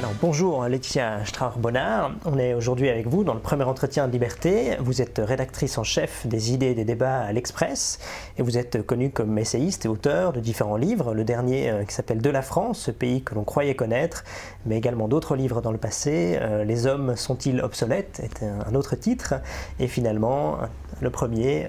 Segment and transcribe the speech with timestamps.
[0.00, 4.78] Alors bonjour Laetitia Strauch-Bonnard, on est aujourd'hui avec vous dans le premier entretien de Liberté.
[4.80, 7.98] Vous êtes rédactrice en chef des idées et des débats à l'Express
[8.38, 11.12] et vous êtes connue comme essayiste et auteur de différents livres.
[11.12, 14.24] Le dernier euh, qui s'appelle De la France, ce pays que l'on croyait connaître,
[14.64, 16.38] mais également d'autres livres dans le passé.
[16.40, 19.34] Euh, Les hommes sont-ils obsolètes est un autre titre.
[19.80, 20.60] Et finalement,
[21.02, 21.68] le premier,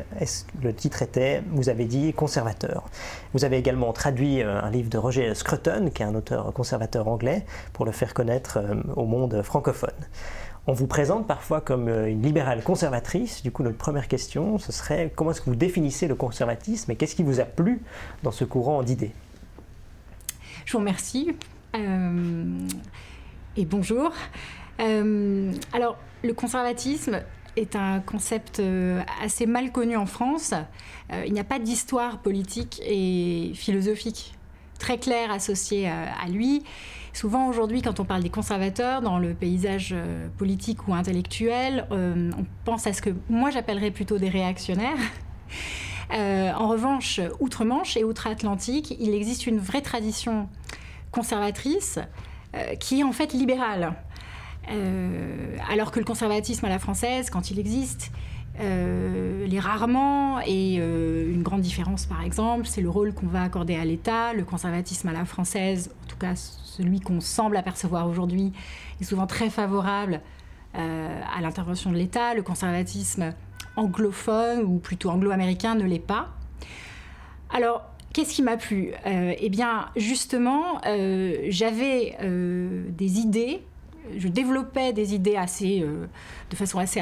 [0.64, 2.86] le titre était, vous avez dit, conservateur.
[3.34, 7.10] Vous avez également traduit euh, un livre de Roger Scruton, qui est un auteur conservateur
[7.10, 9.90] anglais, pour le faire connaître euh, au monde francophone.
[10.68, 13.42] On vous présente parfois comme euh, une libérale conservatrice.
[13.44, 16.96] Du coup, notre première question, ce serait comment est-ce que vous définissez le conservatisme et
[16.96, 17.82] qu'est-ce qui vous a plu
[18.24, 19.12] dans ce courant d'idées?
[20.66, 21.36] Je vous remercie.
[23.58, 24.12] et bonjour.
[24.80, 27.22] alors, le conservatisme,
[27.56, 30.54] est un concept euh, assez mal connu en France.
[31.12, 34.36] Euh, il n'y a pas d'histoire politique et philosophique
[34.80, 36.64] très claire associée à, lui.
[37.14, 42.46] Souvent aujourd'hui, quand on parle des conservateurs dans le paysage euh, politique ou intellectuel, on
[42.64, 44.98] pense à ce que moi j'appellerais plutôt des réactionnaires.
[46.12, 50.50] en revanche, outre-Manche et outre-Atlantique, il existe une vraie tradition
[51.12, 52.00] conservatrice
[52.80, 53.96] qui est en fait libérale.
[54.70, 58.12] Euh, alors que le conservatisme à la française, quand il existe,
[58.60, 60.40] euh, rarement.
[60.42, 64.34] Et euh, une grande différence, par exemple, c'est le rôle qu'on va accorder à l'État.
[64.34, 65.92] Le conservatisme à la française,
[66.22, 68.54] cas celui qu'on semble apercevoir aujourd'hui,
[69.00, 70.22] est souvent très favorable
[70.74, 72.34] à l'intervention de l'État.
[72.34, 73.34] Le conservatisme
[73.76, 76.30] anglophone, ou plutôt anglo-américain, ne l'est pas.
[77.54, 78.92] Alors, Qu'est-ce qui m'a plu?
[79.06, 80.82] Eh bien, justement,
[81.50, 83.64] j'avais des idées
[84.18, 86.06] je développais des idées assez, euh,
[86.50, 87.02] de façon assez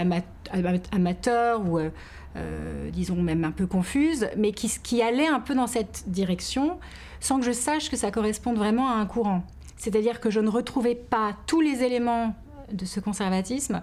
[0.91, 1.89] amateur ou, euh,
[2.35, 6.79] euh, disons, même un peu confuse, mais qui, qui allaient un peu dans cette direction
[7.19, 9.43] sans que je sache que ça corresponde vraiment à un courant.
[9.77, 12.35] C'est-à-dire que je ne retrouvais pas tous les éléments
[12.71, 13.81] de ce conservatisme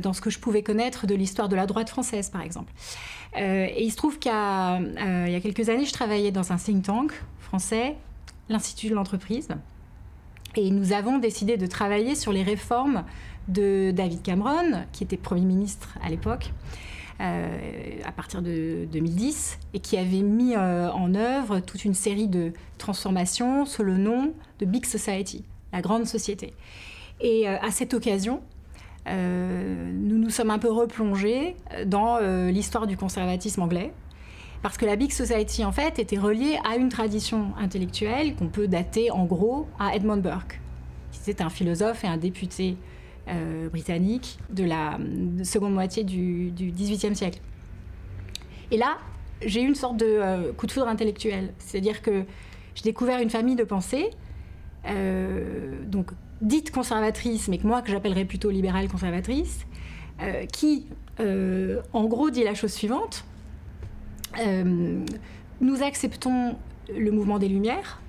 [0.00, 2.72] dans ce que je pouvais connaître de l'histoire de la droite française, par exemple.
[3.36, 7.12] et il se trouve qu'il y a quelques années, je travaillais dans un think tank
[7.38, 7.96] français,
[8.48, 9.48] l'Institut de l'entreprise,
[10.56, 13.04] et nous avons décidé de travailler sur les réformes
[13.48, 19.80] de David Cameron, qui était Premier ministre à l'époque, euh, à partir de 2010, et
[19.80, 24.66] qui avait mis euh, en œuvre toute une série de transformations sous le nom de
[24.66, 26.52] Big Society, la grande société.
[27.20, 28.42] Et euh, à cette occasion,
[29.08, 31.54] nous nous sommes un peu replongés
[31.86, 32.18] dans
[32.48, 33.92] l'histoire du conservatisme anglais,
[34.62, 38.66] parce que la Big Society, en fait, était reliée à une tradition intellectuelle qu'on peut
[38.66, 40.60] dater, en gros, à Edmund Burke,
[41.12, 42.76] qui était un philosophe et un député
[43.28, 44.98] euh, britannique de la
[45.42, 47.40] seconde moitié du, XVIIIe siècle.
[48.70, 48.98] Et là,
[49.44, 51.52] j'ai eu une sorte de euh, coup de foudre intellectuel.
[51.58, 52.24] C'est-à-dire que
[52.74, 54.10] j'ai découvert une famille de pensée,
[54.86, 56.10] euh, donc
[56.40, 59.66] dite conservatrice, mais que moi, que j'appellerais plutôt libérale conservatrice,
[60.52, 60.86] qui,
[61.18, 63.24] en gros, dit la chose suivante
[64.38, 65.04] euh,
[65.60, 66.56] nous acceptons
[66.94, 68.00] le mouvement des Lumières.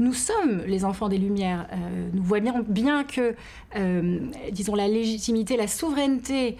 [0.00, 1.68] Nous sommes les enfants des Lumières.
[1.72, 3.36] Euh, nous voyons bien que,
[3.76, 4.18] euh,
[4.50, 6.56] disons, la légitimité, la souveraineté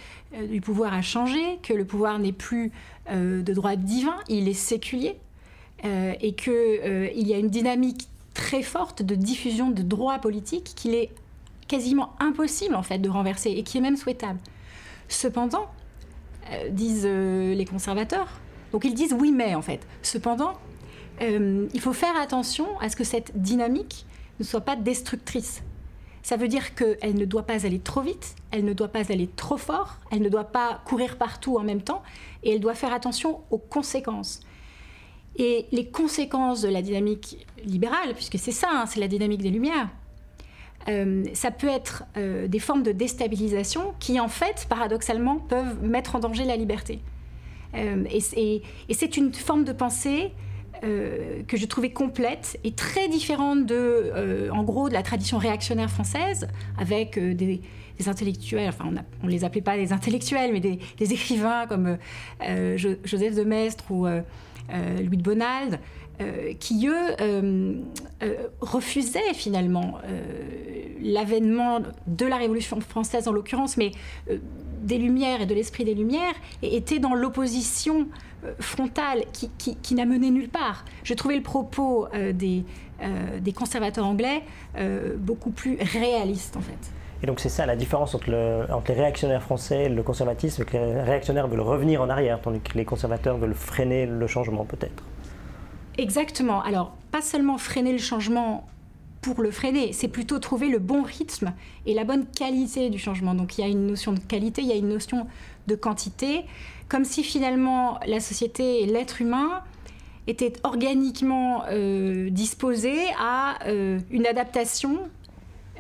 [0.49, 2.73] du pouvoir a changé, que le pouvoir n'est plus
[3.11, 5.17] de droit divin, il est séculier,
[5.85, 11.11] et qu'il y a une dynamique très forte de diffusion de droits politiques qu'il est
[11.69, 14.41] quasiment impossible en fait de renverser et qui est même souhaitable.
[15.09, 15.67] Cependant,
[16.71, 18.41] disent les conservateurs,
[18.73, 19.87] donc ils disent oui mais en fait.
[20.03, 20.55] Cependant,
[21.21, 24.07] euh, il faut faire attention à ce que cette dynamique
[24.41, 25.63] ne soit pas destructrice.
[26.23, 29.29] Ça veut dire qu'elle ne doit pas aller trop vite, elle ne doit pas aller
[29.29, 32.03] trop fort, elle ne doit pas courir partout en même temps,
[32.43, 34.41] et elle doit faire attention aux conséquences.
[35.37, 39.51] Et les conséquences de la dynamique libérale, puisque c'est ça, hein, c'est la dynamique des
[39.51, 39.91] Lumières,
[40.89, 46.17] euh, ça peut être euh, des formes de déstabilisation qui, en fait, paradoxalement, peuvent mettre
[46.17, 47.01] en danger la liberté.
[47.75, 48.21] Et,
[48.93, 50.33] c'est une forme de pensée
[50.85, 55.39] euh, que je trouvais complète et très différente de, euh, en gros, de la tradition
[55.39, 56.49] réactionnaire française,
[56.79, 57.61] avec des,
[58.07, 58.85] intellectuels, enfin
[59.23, 61.97] on ne les appelait pas des intellectuels, mais des, écrivains comme
[62.77, 65.79] Joseph de Maistre ou Louis de Bonald,
[66.59, 67.85] qui eux
[68.61, 70.01] refusaient finalement
[71.01, 73.93] l'avènement de la Révolution française en l'occurrence, mais
[74.85, 78.07] des Lumières et de l'esprit des Lumières et était dans l'opposition
[78.45, 80.85] euh, frontale qui, n'a mené nulle part.
[81.03, 82.65] Je trouvais le propos euh, des,
[83.03, 84.43] euh, des, conservateurs anglais
[85.17, 86.93] beaucoup plus réaliste en fait.
[87.23, 90.65] Et donc c'est ça la différence entre, le, entre, les réactionnaires français et le conservatisme,
[90.65, 94.65] que les réactionnaires veulent revenir en arrière, tandis que les conservateurs veulent freiner le changement
[94.65, 95.03] peut-être.
[95.97, 96.61] Exactement.
[96.63, 98.67] Alors, pas seulement freiner le changement
[99.25, 99.95] pour le freiner.
[99.95, 101.55] C'est plutôt trouver le bon rythme
[101.87, 103.35] et la bonne qualité du changement.
[103.35, 105.27] Donc il y a une notion de qualité, il y a une notion
[105.67, 106.45] de quantité,
[106.91, 109.63] comme si finalement la société et l'être humain
[110.27, 114.99] étaient organiquement euh, disposés à euh, une adaptation,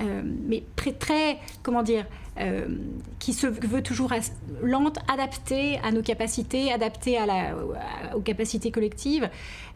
[0.00, 2.06] euh, mais très, très, comment dire,
[3.18, 4.12] qui se veut toujours
[4.62, 7.18] lente, adaptée à nos capacités, adaptée
[8.14, 9.28] aux capacités collectives.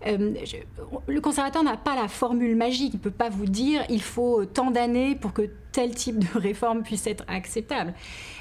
[0.05, 4.45] le conservateur n'a pas la formule magique, il ne peut pas vous dire il faut
[4.45, 7.95] tant d'années pour que tel type de réforme puisse être acceptable.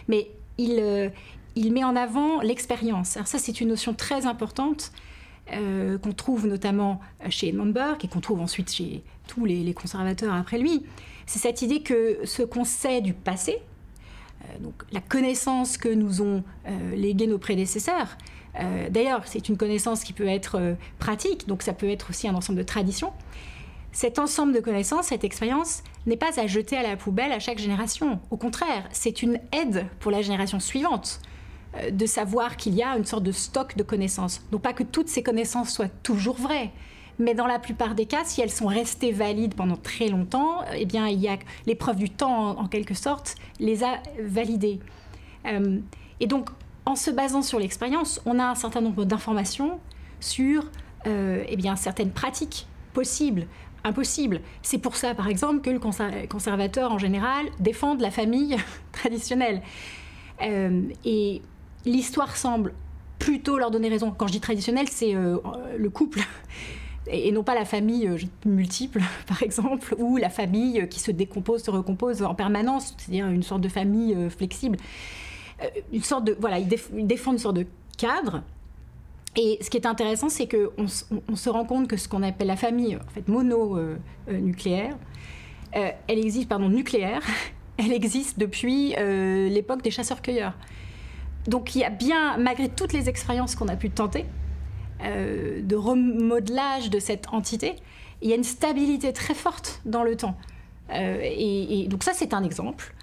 [0.08, 1.12] Mais il,
[1.58, 3.18] il met en avant l'expérience.
[3.18, 4.92] Alors ça, c'est une notion très importante
[5.54, 7.00] euh, qu'on trouve notamment
[7.30, 10.84] chez Edmund Burke et qu'on trouve ensuite chez tous les, conservateurs après lui.
[11.26, 13.77] C'est cette idée que ce qu'on sait du passé, euh,
[14.60, 18.18] donc la connaissance que nous ont euh, léguée nos prédécesseurs,
[18.90, 22.58] d'ailleurs c'est une connaissance qui peut être pratique, donc ça peut être aussi un ensemble
[22.58, 23.14] de traditions,
[23.92, 27.58] cet ensemble de connaissances, cette expérience, n'est pas à jeter à la poubelle à chaque
[27.58, 28.20] génération.
[28.30, 31.20] Au contraire, c'est une aide pour la génération suivante
[31.76, 34.42] euh, de savoir qu'il y a une sorte de stock de connaissances.
[34.52, 36.72] Non pas que toutes ces connaissances soient toujours vraies,
[37.20, 40.86] mais dans la plupart des cas, si elles sont restées valides pendant très longtemps, eh
[40.86, 44.80] bien, il y a l'épreuve du temps, en, quelque sorte, les a validées.
[45.46, 45.80] Euh,
[46.20, 46.50] et donc,
[46.86, 49.80] en se basant sur l'expérience, on a un certain nombre d'informations
[50.20, 50.66] sur
[51.06, 53.48] euh, eh bien, certaines pratiques possibles,
[53.84, 54.42] impossibles.
[54.62, 55.80] C'est pour ça, par exemple, que le
[56.28, 58.58] conservateur, en général, défendent la famille
[58.92, 59.62] traditionnelle.
[60.42, 61.42] et
[61.86, 62.74] l'histoire semble
[63.20, 64.12] plutôt leur donner raison.
[64.12, 65.38] Quand je dis traditionnel, c'est euh,
[65.78, 66.20] le couple.
[67.10, 71.64] Et, non pas la famille euh, multiple, par exemple, ou la famille qui se décompose,
[71.64, 74.78] se recompose en permanence, c'est-à-dire une sorte de famille euh, flexible.
[75.92, 76.68] une sorte de, voilà, ils,
[77.08, 77.66] défendent une sorte de
[77.98, 78.44] cadre.
[79.36, 80.86] Et ce qui est intéressant, c'est qu'on
[81.30, 84.98] on, se rend compte que ce qu'on appelle la famille en fait, mono-nucléaire,
[85.74, 87.22] elle existe, pardon, nucléaire,
[87.78, 90.54] elle existe depuis l'époque des chasseurs-cueilleurs.
[91.48, 94.26] Donc il y a bien, malgré toutes les expériences qu'on a pu tenter,
[95.04, 97.76] euh, de remodelage de cette entité,
[98.22, 100.36] il y a une stabilité très forte dans le temps.
[100.92, 102.94] Euh, et, donc ça, c'est un exemple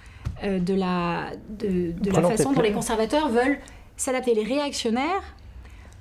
[0.42, 3.58] euh, de la, de, la façon dont les conservateurs veulent
[3.96, 4.34] s'adapter.
[4.34, 5.22] Les réactionnaires,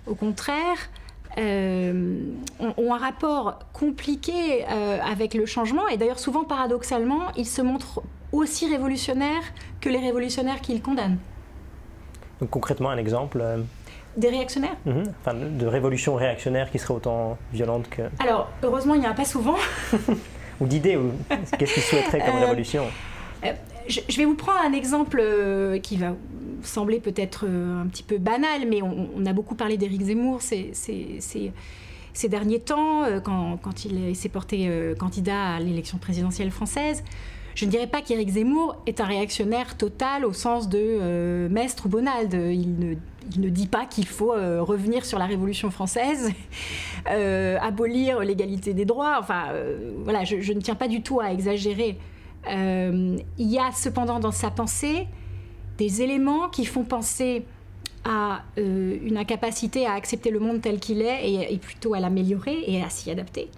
[0.08, 0.90] au contraire,
[1.38, 5.88] ont, un rapport compliqué avec le changement.
[5.88, 8.02] Et d'ailleurs, souvent, paradoxalement, ils se montrent
[8.32, 9.44] aussi révolutionnaires
[9.80, 11.18] que les révolutionnaires qu'ils condamnent.
[12.40, 13.44] Donc concrètement, un exemple
[14.18, 15.04] Des réactionnaires mhm.
[15.22, 18.04] Enfin, de révolution réactionnaire qui serait autant violente que...
[18.20, 19.56] Alors, heureusement, il n'y en a pas souvent.
[20.60, 21.12] ou d'idées, ou
[21.58, 22.84] qu'est-ce qu'ils souhaiteraient comme euh, révolution
[23.44, 23.52] euh,
[23.88, 25.22] je, vais vous prendre un exemple
[25.82, 26.14] qui va
[26.62, 32.30] sembler peut-être un petit peu banal, mais on, a beaucoup parlé d'Éric Zemmour ces, ces,
[32.30, 37.04] derniers temps, quand, quand il s'est porté candidat à l'élection présidentielle française.
[37.56, 41.86] Je ne dirais pas qu'Éric Zemmour est un réactionnaire total au sens de euh, Mestre
[41.86, 42.34] ou Bonald.
[42.34, 42.98] Il
[43.40, 46.32] ne, dit pas qu'il faut euh, revenir sur la Révolution française,
[47.10, 49.18] euh, abolir l'égalité des droits.
[49.20, 49.46] Enfin,
[50.04, 51.98] voilà, je, ne tiens pas du tout à exagérer.
[52.48, 55.08] il y a cependant dans sa pensée
[55.78, 57.46] des éléments qui font penser
[58.06, 62.82] à une incapacité à accepter le monde tel qu'il est et, plutôt à l'améliorer et
[62.82, 63.50] à s'y adapter.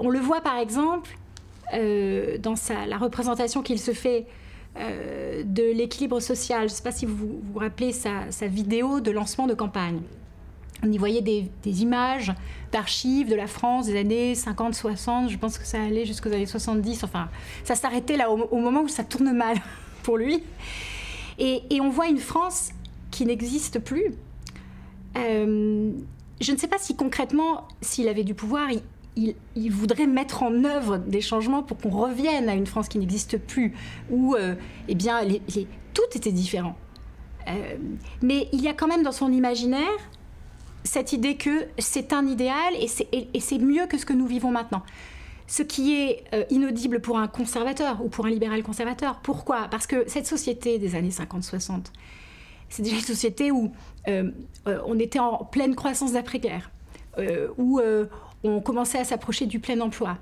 [0.00, 1.16] on le voit par exemple
[1.74, 2.54] euh, dans
[2.86, 4.26] la représentation qu'il se fait
[4.78, 6.68] euh, de l'équilibre social.
[6.68, 10.00] Je ne sais pas si vous vous rappelez sa, vidéo de lancement de campagne.
[10.82, 12.32] On y voyait des, images
[12.72, 17.04] d'archives de la France des années 50-60, je pense que ça allait jusqu'aux années 70,
[17.04, 17.30] enfin
[17.64, 19.56] ça s'arrêtait là au, moment où ça tourne mal
[20.02, 20.42] pour lui.
[21.38, 22.70] Et, on voit une France
[23.10, 24.14] qui n'existe plus.
[25.16, 25.92] Euh,
[26.40, 28.68] je ne sais pas si concrètement, s'il avait du pouvoir,
[29.16, 33.38] il, voudrait mettre en œuvre des changements pour qu'on revienne à une France qui n'existe
[33.38, 33.74] plus,
[34.10, 34.54] où euh,
[34.88, 35.20] eh bien,
[35.94, 36.76] tout était différent.
[37.48, 37.76] Euh,
[38.22, 39.82] mais il y a quand même dans son imaginaire
[40.84, 44.82] cette idée que c'est un idéal et c'est mieux que ce que nous vivons maintenant.
[45.48, 49.20] Ce qui est euh, inaudible pour un conservateur ou pour un libéral conservateur.
[49.20, 49.68] Pourquoi?
[49.70, 51.86] Parce que cette société des années 50-60,
[52.68, 53.72] c'est déjà une société où
[54.66, 56.70] on était en pleine croissance d'après-guerre,
[57.58, 57.80] où
[58.48, 60.18] on commençait à s'approcher du plein emploi.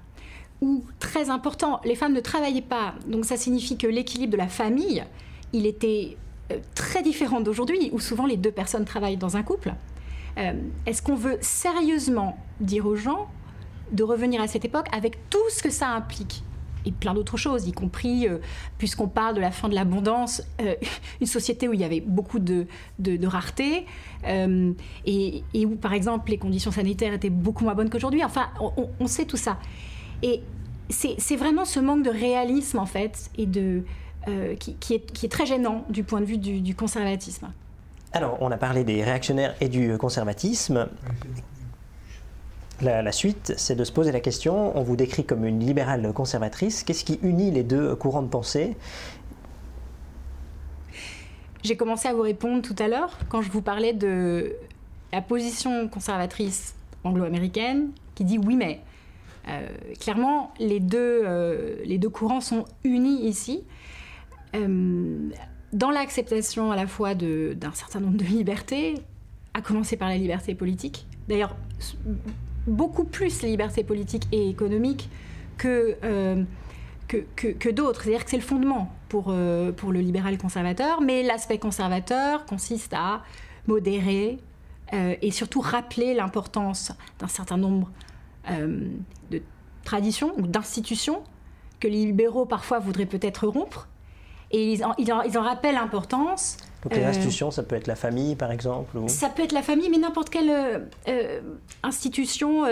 [0.61, 2.95] Ou, très important, les femmes ne travaillaient pas.
[3.07, 5.05] Donc ça signifie que l'équilibre de la famille,
[5.53, 6.17] il était
[6.53, 9.75] euh, très différent d'aujourd'hui, où souvent les deux personnes travaillent dans un couple.
[10.39, 10.53] Euh,
[10.87, 13.29] est-ce qu'on veut sérieusement dire aux gens
[13.93, 16.43] de revenir à cette époque avec tout ce que ça implique?
[16.85, 18.39] Et plein d'autres choses, y compris, euh,
[18.79, 20.75] puisqu'on parle de la fin de l'abondance, euh,
[21.21, 22.67] une société où il y avait beaucoup de,
[22.99, 23.87] de, rareté,
[24.27, 24.73] euh,
[25.07, 28.25] et, où, par exemple, les conditions sanitaires étaient beaucoup moins bonnes qu'aujourd'hui.
[28.25, 28.49] Enfin,
[29.01, 29.59] on, sait tout ça.
[30.23, 30.43] Et
[30.89, 33.85] c'est vraiment ce manque de réalisme, en fait, et de,
[34.59, 37.49] qui, est, très gênant du point de vue du conservatisme.
[38.13, 40.89] Alors, on a parlé des réactionnaires et du conservatisme.
[42.83, 46.83] La, suite, c'est de se poser la question, on vous décrit comme une libérale conservatrice,
[46.83, 48.77] qu'est-ce qui unit les deux courants de pensée?
[51.63, 54.55] J'ai commencé à vous répondre tout à l'heure quand je vous parlais de
[55.13, 58.81] la position conservatrice anglo-américaine qui dit oui mais.
[59.47, 59.69] Euh,
[60.01, 63.63] clairement, les deux, euh, les deux courants sont unis ici.
[64.55, 65.29] Euh,
[65.73, 68.95] dans l'acceptation à la fois d'un certain nombre de libertés,
[69.53, 71.07] à commencer par la liberté politique.
[71.29, 71.57] D'ailleurs,
[72.67, 75.09] beaucoup plus les libertés politiques et économiques
[75.59, 76.43] que, euh,
[77.09, 78.03] que, que, d'autres.
[78.03, 82.93] C'est-à-dire que c'est le fondement pour, euh, pour le libéral conservateur, mais l'aspect conservateur consiste
[82.95, 83.23] à
[83.67, 84.39] modérer
[84.93, 87.91] euh, et surtout rappeler l'importance d'un certain nombre
[89.31, 89.43] de
[89.85, 91.23] traditions ou d'institutions
[91.81, 93.89] que les libéraux parfois voudraient peut-être rompre.
[94.51, 97.97] Et ils en, ils en rappellent l'importance donc les euh, institutions, ça peut être la
[97.97, 101.41] famille, par exemple Ça peut être la famille, mais n'importe quelle euh, euh,
[101.83, 102.65] institution.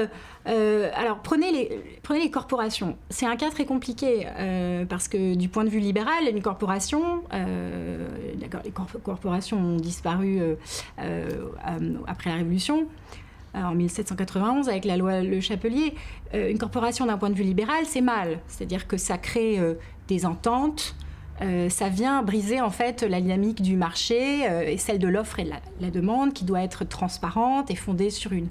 [0.45, 2.97] alors prenez les, prenez les corporations.
[3.09, 4.26] C'est un cas très compliqué
[4.88, 8.71] parce que du point de vue libéral, une corporation, les
[9.02, 10.40] corporations ont disparu
[12.07, 12.87] après la Révolution.
[13.54, 15.95] En 1791, avec la loi Le Chapelier,
[16.33, 18.40] une corporation d'un point de vue libéral, c'est mal.
[18.49, 19.59] C'est-à-dire que ça crée
[20.09, 20.95] des ententes,
[21.42, 25.40] euh, ça vient briser en fait la dynamique du marché euh, et celle de l'offre
[25.40, 28.49] et la, la, demande qui doit être transparente et fondée sur une,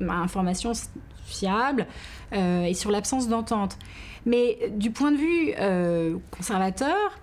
[0.00, 0.72] information
[1.24, 1.86] fiable
[2.32, 3.76] euh, et sur l'absence d'entente.
[4.24, 7.18] Mais du point de vue conservateur,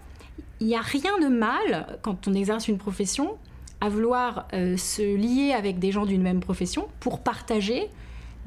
[0.60, 3.38] il n'y a rien de mal quand on exerce une profession
[3.80, 7.88] à vouloir se lier avec des gens d'une même profession pour partager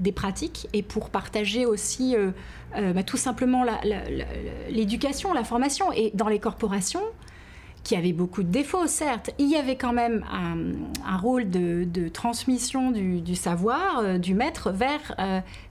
[0.01, 2.31] des pratiques et pour partager aussi euh,
[2.77, 3.65] euh, bah, tout simplement
[4.69, 5.93] l'éducation, la, formation.
[5.93, 7.03] Et dans les corporations,
[7.85, 12.91] qui avaient beaucoup de défauts, certes, il y avait quand même un, rôle de, transmission
[12.91, 15.17] du, savoir euh, du maître vers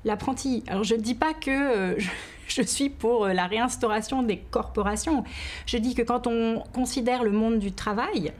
[0.05, 0.63] l'apprenti.
[0.67, 1.97] Alors je ne dis pas que
[2.47, 5.23] je, suis pour la réinstauration des corporations.
[5.65, 8.31] Je dis que quand on considère le monde du travail,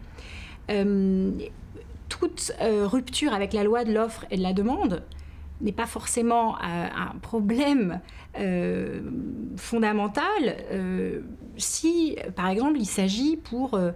[2.09, 5.03] toute rupture avec la loi de l'offre et de la demande
[5.61, 7.99] n'est pas forcément un problème
[8.39, 9.01] euh,
[9.57, 11.21] fondamental euh,
[11.57, 13.91] si, par exemple, il s'agit pour euh,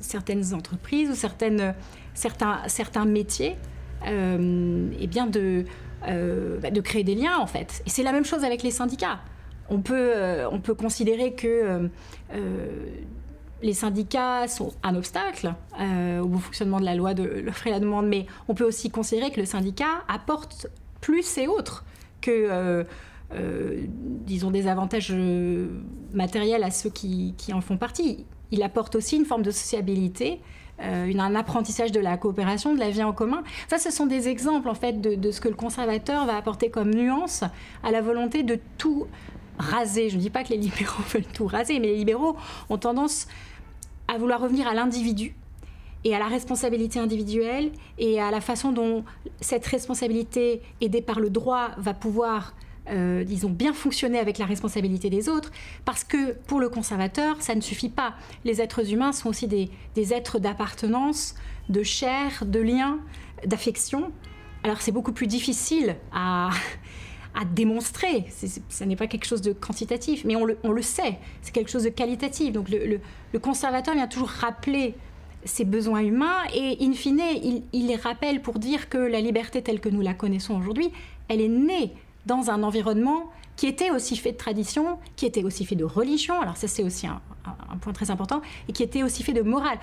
[0.00, 1.74] certaines entreprises ou certaines,
[2.14, 3.56] certains, certains métiers
[4.04, 5.64] eh bien de,
[6.02, 7.82] bah, de créer des liens, en fait.
[7.86, 9.20] Et c'est la même chose avec les syndicats.
[9.70, 11.88] On peut considérer que
[13.62, 17.70] les syndicats sont un obstacle euh, au bon fonctionnement de la loi de l'offre et
[17.70, 20.66] la demande, mais on peut aussi considérer que le syndicat apporte
[21.00, 21.84] plus et autres
[22.20, 22.84] que, euh,
[23.34, 23.84] euh,
[24.26, 25.14] disons, des avantages
[26.12, 28.24] matériels à ceux qui, en font partie.
[28.50, 30.40] Il apporte aussi une forme de sociabilité,
[30.78, 33.44] un apprentissage de la coopération, de la vie en commun.
[33.68, 36.70] Ça, ce sont des exemples, en fait, de, de ce que le conservateur va apporter
[36.70, 37.44] comme nuance
[37.82, 39.06] à la volonté de tout
[39.58, 40.10] raser.
[40.10, 42.36] Je ne dis pas que les libéraux veulent tout raser, mais les libéraux
[42.68, 43.26] ont tendance
[44.08, 45.34] à vouloir revenir à l'individu
[46.04, 49.04] et à la responsabilité individuelle et à la façon dont
[49.40, 52.54] cette responsabilité, aidée par le droit, va pouvoir,
[52.90, 55.52] euh, disons, bien fonctionner avec la responsabilité des autres,
[55.84, 58.14] parce que pour le conservateur, ça ne suffit pas.
[58.44, 61.34] Les êtres humains sont aussi des, des êtres d'appartenance,
[61.68, 62.98] de chair, de lien,
[63.46, 64.10] d'affection.
[64.64, 66.50] Alors c'est beaucoup plus difficile à,
[67.34, 68.26] à démontrer.
[68.68, 71.18] Ce n'est pas quelque chose de quantitatif, mais on le, on le sait.
[71.40, 72.52] C'est quelque chose de qualitatif.
[72.52, 73.00] Donc le,
[73.32, 74.94] le, conservateur vient toujours rappeler
[75.44, 79.62] ses besoins humains et, in fine, il, il, les rappelle pour dire que la liberté
[79.62, 80.92] telle que nous la connaissons aujourd'hui,
[81.28, 81.92] elle est née
[82.26, 86.40] dans un environnement qui était aussi fait de tradition, qui était aussi fait de religion,
[86.40, 89.42] alors ça c'est aussi un, un, point très important, et qui était aussi fait de
[89.42, 89.78] morale.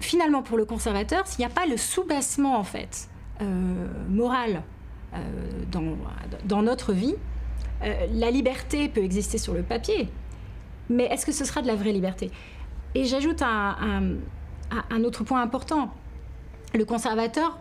[0.00, 3.08] Finalement, pour le conservateur, s'il n'y a pas le soubassement en fait
[3.40, 4.62] euh, moral
[5.70, 5.96] dans,
[6.44, 7.14] dans, notre vie,
[7.82, 10.08] euh, la liberté peut exister sur le papier,
[10.88, 12.30] mais est-ce que ce sera de la vraie liberté?
[12.94, 14.16] Et j'ajoute un,
[14.90, 15.90] un, autre point important.
[16.74, 17.58] Le conservateur,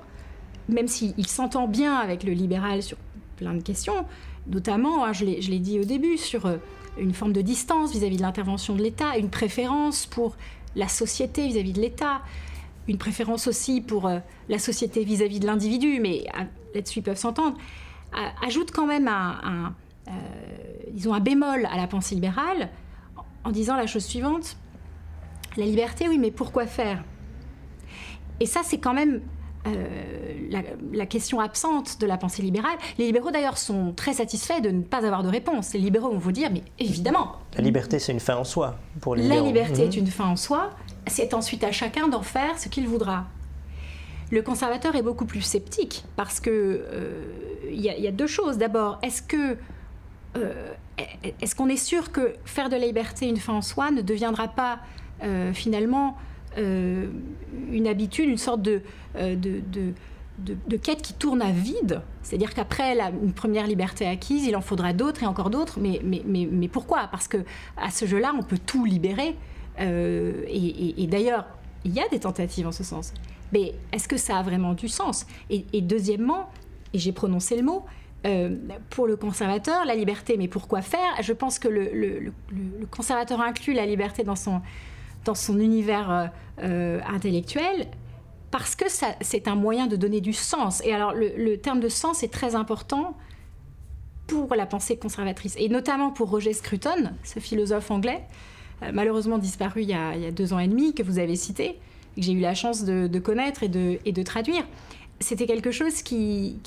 [0.67, 2.97] même s'il s'entend bien avec le libéral sur
[3.37, 4.05] plein de questions,
[4.47, 6.57] notamment, hein, je l'ai dit au début, sur euh,
[6.97, 10.35] une forme de distance vis-à-vis de l'intervention de l'État, une préférence pour
[10.75, 12.21] la société vis-à-vis de l'État,
[12.89, 14.09] une préférence aussi pour
[14.49, 16.25] la société vis-à-vis de l'individu, mais
[16.73, 17.57] là-dessus ils peuvent s'entendre,
[18.41, 19.73] ajoute quand même un,
[20.07, 20.11] euh,
[20.95, 22.69] ils ont un bémol à la pensée libérale
[23.43, 24.57] en disant la chose suivante
[25.57, 27.03] la liberté, oui, mais pourquoi faire?
[28.39, 29.21] Et ça, c'est quand même
[30.93, 32.77] la, question absente de la pensée libérale.
[32.97, 35.73] Les libéraux d'ailleurs sont très satisfaits de ne pas avoir de réponse.
[35.73, 37.33] Les libéraux vont vous dire, mais évidemment.
[37.55, 39.41] La liberté, c'est une fin en soi pour les libéraux.
[39.41, 40.05] La liberté est mhm.
[40.05, 40.71] une fin en soi.
[41.09, 43.25] C'est ensuite à chacun d'en faire ce qu'il voudra.
[44.31, 47.23] Le conservateur est beaucoup plus sceptique parce que euh,
[47.71, 48.57] il y, a deux choses.
[48.57, 49.57] D'abord, est-ce que
[50.37, 50.73] euh,
[51.57, 54.79] qu'on est sûr que faire de la liberté une fin en soi ne deviendra pas
[55.23, 56.17] euh, finalement
[56.57, 58.81] une habitude, une sorte de,
[59.15, 59.61] de,
[60.39, 62.01] de, quête qui tourne à vide?
[62.21, 65.79] C'est-à-dire qu'après une première liberté acquise, il en faudra d'autres et encore d'autres.
[65.79, 67.07] Mais, mais, mais, mais, pourquoi?
[67.11, 67.37] Parce que
[67.77, 69.37] à ce jeu-là, on peut tout libérer.
[69.79, 71.45] Et d'ailleurs,
[71.85, 73.13] il y a des tentatives en ce sens.
[73.51, 75.25] Mais est-ce que ça a vraiment du sens?
[75.49, 76.49] Et, deuxièmement,
[76.93, 77.85] et j'ai prononcé le mot,
[78.25, 78.55] euh,
[78.89, 81.21] pour le conservateur, la liberté, mais pourquoi faire?
[81.21, 82.33] Je pense que le,
[82.91, 84.61] conservateur inclut la liberté dans son,
[85.25, 86.25] dans son univers euh,
[86.63, 87.87] euh, intellectuel
[88.51, 88.85] parce que
[89.21, 90.81] c'est un moyen de donner du sens.
[90.83, 93.15] Et alors, le, terme de sens est très important
[94.25, 98.23] pour la pensée conservatrice, et notamment pour Roger Scruton, ce philosophe anglais,
[98.93, 101.35] malheureusement disparu il y, a, il y, a, deux ans et demi, que vous avez
[101.35, 101.79] cité,
[102.15, 104.63] que j'ai eu la chance de, connaître et de, et de traduire,
[105.19, 106.59] c'était quelque chose qui,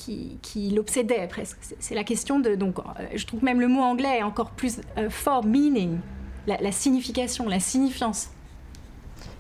[0.43, 1.59] qui, l'obsédait presque.
[1.79, 2.55] C'est la question de.
[2.55, 2.83] Donc, euh,
[3.15, 5.99] je trouve même le mot anglais est encore plus euh, fort, meaning,
[6.47, 8.29] la, signification, la signifiance.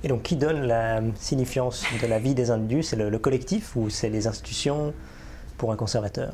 [0.02, 2.82] Et donc, qui donne la signifiance de la vie des individus?
[2.82, 4.94] C'est le, collectif ou c'est les institutions
[5.58, 6.32] pour un conservateur?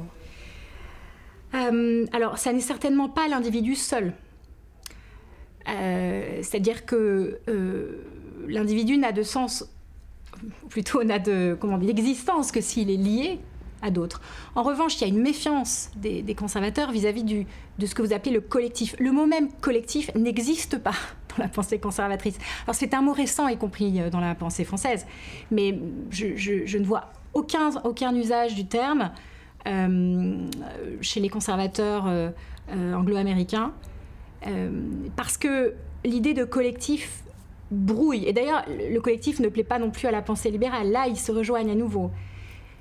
[1.54, 4.12] Euh, Alors, ça n'est certainement pas l'individu seul.
[5.69, 7.41] C'est-à-dire que
[8.49, 9.69] l'individu n'a de sens,
[10.71, 13.39] plutôt n'a de comment d'existence que s'il est lié
[13.83, 14.21] à d'autres.
[14.55, 18.33] En revanche, il y a une méfiance des, conservateurs vis-à-vis de ce que vous appelez
[18.33, 18.95] le collectif.
[18.99, 20.95] Le mot même collectif n'existe pas
[21.37, 22.39] dans la pensée conservatrice.
[22.65, 25.07] Alors c'est un mot récent, y compris euh, dans la pensée française,
[25.51, 25.79] mais
[26.11, 29.11] je, ne vois aucun, usage du terme
[29.67, 30.49] euh,
[31.01, 32.31] chez les conservateurs euh,
[32.95, 33.73] anglo-américains,
[35.16, 35.74] parce que
[36.05, 37.24] l'idée de collectif
[37.70, 38.24] brouille.
[38.27, 40.90] Et d'ailleurs, le collectif ne plaît pas non plus à la pensée libérale.
[40.90, 42.11] Là, ils se rejoignent à nouveau.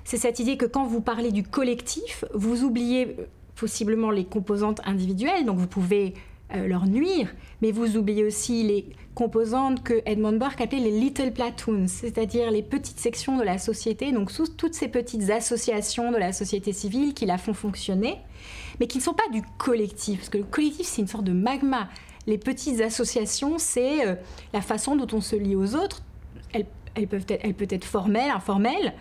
[0.04, 4.80] C'est cette idée que quand vous parlez du collectif, vous oubliez euh, possiblement les composantes
[4.86, 6.14] individuelles, donc vous pouvez
[6.56, 8.86] euh, leur nuire, mais vous oubliez aussi les
[9.18, 14.12] composantes que Edmund Burke appelait les little platoons, c'est-à-dire les petites sections de la société,
[14.12, 18.18] donc toutes ces petites associations de la société civile qui la font fonctionner,
[18.80, 21.32] mais qui ne sont pas du collectif, parce que le collectif c'est une sorte de
[21.32, 21.90] magma,
[22.28, 24.14] les petites associations, c'est euh,
[24.54, 26.04] la façon dont on se lie aux autres.
[26.54, 27.26] Elles, peuvent
[27.70, 28.94] être formelles, informelles.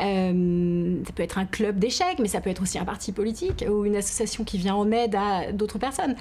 [0.00, 3.64] Euh, ça peut être un club d'échecs, mais ça peut être aussi un parti politique
[3.68, 6.14] ou une association qui vient en aide à d'autres personnes.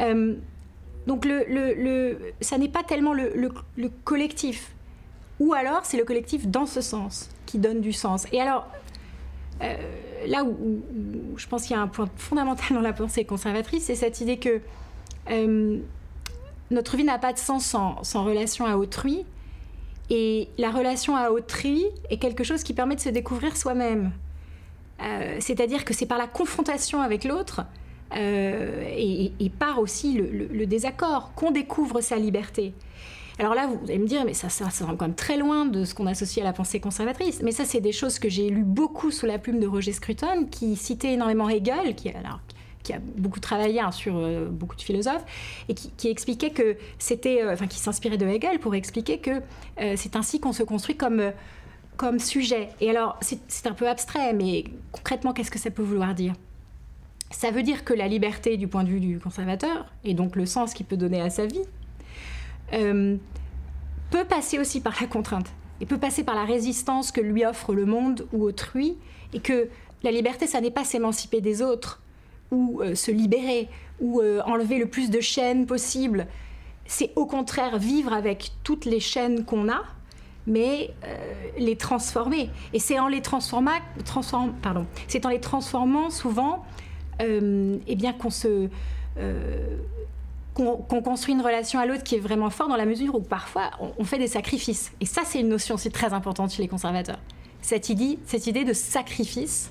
[0.00, 0.34] Euh,
[1.06, 3.52] donc le, ça n'est pas tellement le,
[4.04, 4.72] collectif.
[5.40, 8.26] Ou alors c'est le collectif dans ce sens qui donne du sens.
[8.32, 8.68] Et alors,
[10.26, 10.82] là où,
[11.36, 14.38] je pense qu'il y a un point fondamental dans la pensée conservatrice, c'est cette idée
[14.38, 14.60] que
[15.30, 15.78] euh,
[16.70, 19.24] notre vie n'a pas de sens sans, relation à autrui.
[20.10, 24.12] Et la relation à autrui est quelque chose qui permet de se découvrir soi-même.
[25.00, 27.62] Euh, c'est-à-dire que c'est par la confrontation avec l'autre
[28.16, 32.74] euh, et, par aussi le, désaccord qu'on découvre sa liberté.
[33.38, 35.94] Alors là, vous allez me dire, mais ça, ça, quand même très loin de ce
[35.94, 37.42] qu'on associe à la pensée conservatrice.
[37.42, 40.46] Mais ça, c'est des choses que j'ai lues beaucoup sous la plume de Roger Scruton,
[40.50, 45.24] qui citait énormément Hegel, qui, a beaucoup travaillé hein, sur euh, beaucoup de philosophes,
[45.68, 49.40] et qui, expliquait que c'était, euh, qui s'inspirait de Hegel pour expliquer que
[49.96, 52.68] c'est ainsi qu'on se construit comme sujet.
[52.80, 56.34] Et alors, c'est un peu abstrait, mais concrètement, qu'est-ce que ça peut vouloir dire?
[57.32, 60.46] Ça veut dire que la liberté du point de vue du conservateur, et donc le
[60.46, 61.64] sens qu'il peut donner à sa vie,
[62.70, 67.74] peut passer aussi par la contrainte, et peut passer par la résistance que lui offre
[67.74, 68.96] le monde ou autrui,
[69.32, 69.68] et que
[70.02, 72.00] la liberté, ça n'est pas s'émanciper des autres,
[72.50, 73.68] ou euh, se libérer,
[74.00, 76.26] ou euh, enlever le plus de chaînes possible.
[76.86, 79.82] C'est au contraire vivre avec toutes les chaînes qu'on a,
[80.46, 81.16] mais euh,
[81.56, 82.50] les transformer.
[82.72, 83.70] Et c'est en les transformant,
[84.04, 86.64] transform, pardon, c'est en les transformant souvent,
[87.20, 88.68] eh bien qu'on se
[90.54, 93.70] qu'on construit une relation à l'autre qui est vraiment forte dans la mesure où parfois
[93.98, 94.92] on, fait des sacrifices.
[95.00, 97.18] Et ça, c'est une notion aussi très importante chez les conservateurs.
[97.62, 99.70] Cette idée, cette idée de sacrifice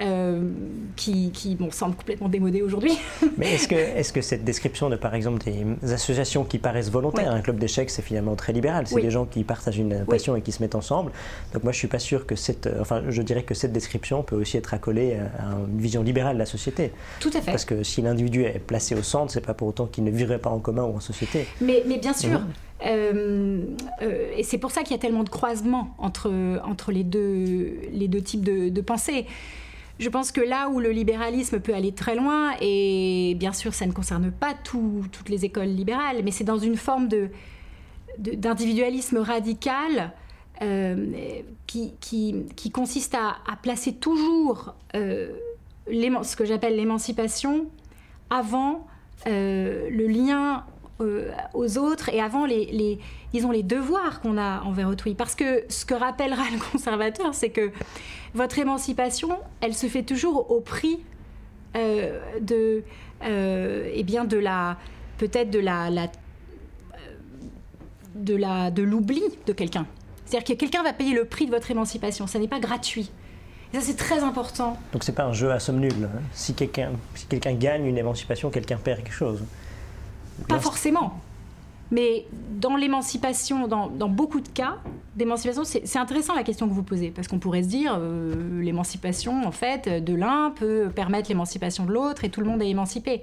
[0.00, 0.50] euh,
[0.96, 2.92] qui, qui bon, semble complètement démodé aujourd'hui.
[3.38, 7.32] Mais est-ce que, est que cette description de, par exemple, des associations qui paraissent volontaires,
[7.32, 10.42] un club d'échecs, c'est finalement très libéral, c'est des gens qui partagent une passion et
[10.42, 11.12] qui se mettent ensemble.
[11.52, 14.36] Donc moi, je suis pas sûr que cette, enfin, je dirais que cette description peut
[14.36, 16.92] aussi être accolée à une vision libérale de la société.
[17.20, 17.50] Tout à fait.
[17.50, 20.38] Parce que si l'individu est placé au centre, c'est pas pour autant qu'il ne vivrait
[20.38, 21.46] pas en commun ou en société.
[21.60, 22.40] Mais, mais bien sûr.
[22.84, 23.64] Euh,
[24.02, 26.30] euh, et c'est pour ça qu'il y a tellement de croisements entre,
[26.64, 29.26] entre les, deux, les deux types de, de pensée.
[29.98, 33.86] Je pense que là où le libéralisme peut aller très loin, et bien sûr ça
[33.86, 37.08] ne concerne pas toutes les écoles libérales, mais c'est dans une forme
[38.18, 40.12] d'individualisme radical
[40.62, 45.32] euh, qui, consiste à, à placer toujours euh,
[45.88, 47.66] ce que j'appelle l'émancipation
[48.30, 48.86] avant
[49.26, 50.64] euh, le lien
[51.00, 52.98] euh, aux autres et avant les, les,
[53.32, 55.14] les devoirs qu'on a envers autrui.
[55.14, 57.70] Parce que ce que rappellera le conservateur, c'est que
[58.34, 61.00] votre émancipation, elle se fait toujours au prix
[61.76, 62.82] euh, de,
[63.24, 64.78] euh, eh bien de la,
[65.18, 65.90] peut-être de la
[68.14, 69.86] de la, de l'oubli de quelqu'un.
[70.24, 72.26] C'est-à-dire que quelqu'un va payer le prix de votre émancipation.
[72.26, 73.10] Ça n'est pas gratuit.
[73.72, 74.78] Et ça, c'est très important.
[74.92, 76.04] Donc, c'est pas un jeu à somme nulle.
[76.04, 76.20] Hein.
[76.32, 79.44] Si quelqu'un si quelqu'un gagne une émancipation, quelqu'un perd quelque chose.
[80.48, 81.20] Pas forcément.
[81.90, 84.78] Mais dans l'émancipation, dans, beaucoup de cas
[85.14, 89.46] d'émancipation, c'est intéressant la question que vous posez, parce qu'on pourrait se dire, euh, l'émancipation,
[89.46, 93.22] en fait, de l'un peut permettre l'émancipation de l'autre, et tout le monde est émancipé.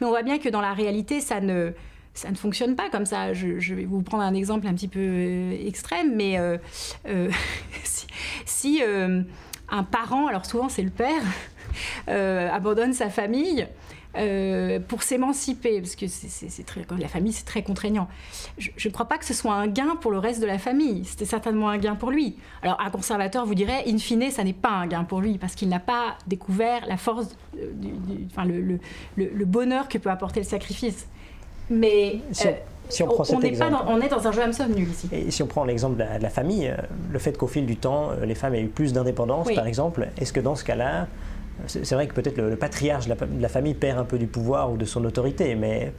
[0.00, 1.72] Mais on voit bien que dans la réalité, ça ne,
[2.14, 3.34] ça ne fonctionne pas comme ça.
[3.34, 6.56] Je, vais vous prendre un exemple un petit peu euh, extrême, mais euh,
[8.46, 8.80] si,
[9.68, 11.22] un parent, alors souvent c'est le père,
[12.54, 13.66] abandonne sa famille,
[14.16, 18.08] euh, pour s'émanciper, parce que c'est très, la famille, c'est très contraignant.
[18.58, 21.04] Je ne crois pas que ce soit un gain pour le reste de la famille.
[21.04, 22.36] C'était certainement un gain pour lui.
[22.62, 25.54] Alors, un conservateur vous dirait, in fine, ça n'est pas un gain pour lui, parce
[25.54, 27.90] qu'il n'a pas découvert la force, euh, du,
[28.30, 28.78] enfin, le, le,
[29.16, 31.08] le, bonheur que peut apporter le sacrifice.
[31.70, 32.20] Mais.
[32.90, 35.08] Si on, prend cet est on est dans un jeu à nul ici.
[35.10, 36.76] Et si on prend l'exemple de, la famille, euh,
[37.10, 40.34] le fait qu'au fil du temps, les femmes aient eu plus d'indépendance, par exemple, est-ce
[40.34, 41.08] que dans ce cas-là,
[41.66, 44.76] c'est vrai que peut-être le, patriarche de la, famille perd un peu du pouvoir ou
[44.76, 45.92] de son autorité, mais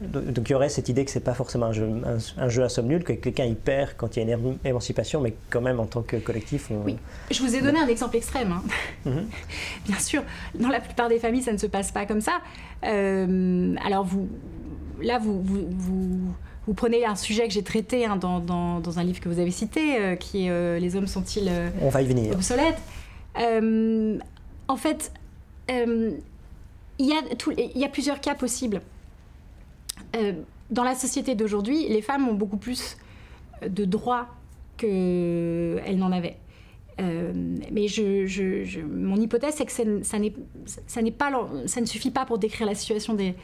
[0.00, 1.88] donc il y aurait cette idée que c'est pas forcément un jeu,
[2.36, 5.20] un, jeu, à somme nulle, que quelqu'un y perd quand il y a une émancipation,
[5.20, 6.70] mais quand même en tant que collectif.
[6.70, 6.82] On...
[6.84, 6.96] Oui,
[7.30, 8.52] je vous ai donné un exemple extrême.
[8.52, 8.62] Hein.
[9.06, 9.26] Mhm.
[9.86, 10.22] Bien sûr,
[10.54, 12.40] dans la plupart des familles, ça ne se passe pas comme ça.
[12.84, 14.28] Euh, alors vous,
[15.00, 16.34] là, vous, vous,
[16.66, 19.38] vous, prenez un sujet que j'ai traité hein, dans, dans, dans, un livre que vous
[19.38, 21.50] avez cité, euh, qui est euh, Les hommes sont-ils
[22.34, 22.82] obsolètes?
[24.68, 25.12] En fait,
[25.70, 26.12] euh,
[26.98, 28.80] il, y a plusieurs cas possibles.
[30.14, 30.32] Euh,
[30.70, 32.96] dans la société d'aujourd'hui, les femmes ont beaucoup plus
[33.66, 34.28] de droits
[34.76, 36.36] qu'elles n'en avaient.
[37.00, 37.32] Euh,
[37.70, 37.86] mais
[38.88, 40.20] mon hypothèse, c'est que ça,
[41.80, 43.34] ne suffit pas pour décrire la situation des,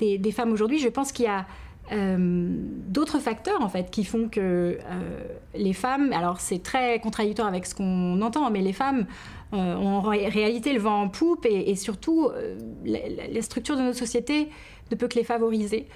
[0.00, 0.78] des femmes aujourd'hui.
[0.78, 1.46] Je pense qu'il y a
[1.92, 2.16] euh,
[2.88, 5.18] d'autres facteurs en fait qui font que euh,
[5.54, 9.06] les femmes, alors c'est très contradictoire avec ce qu'on entend, mais les femmes
[9.52, 12.30] euh, ont en réalité le vent en poupe et, surtout
[12.86, 14.48] la, structure de notre société
[14.90, 15.86] ne peut que les favoriser.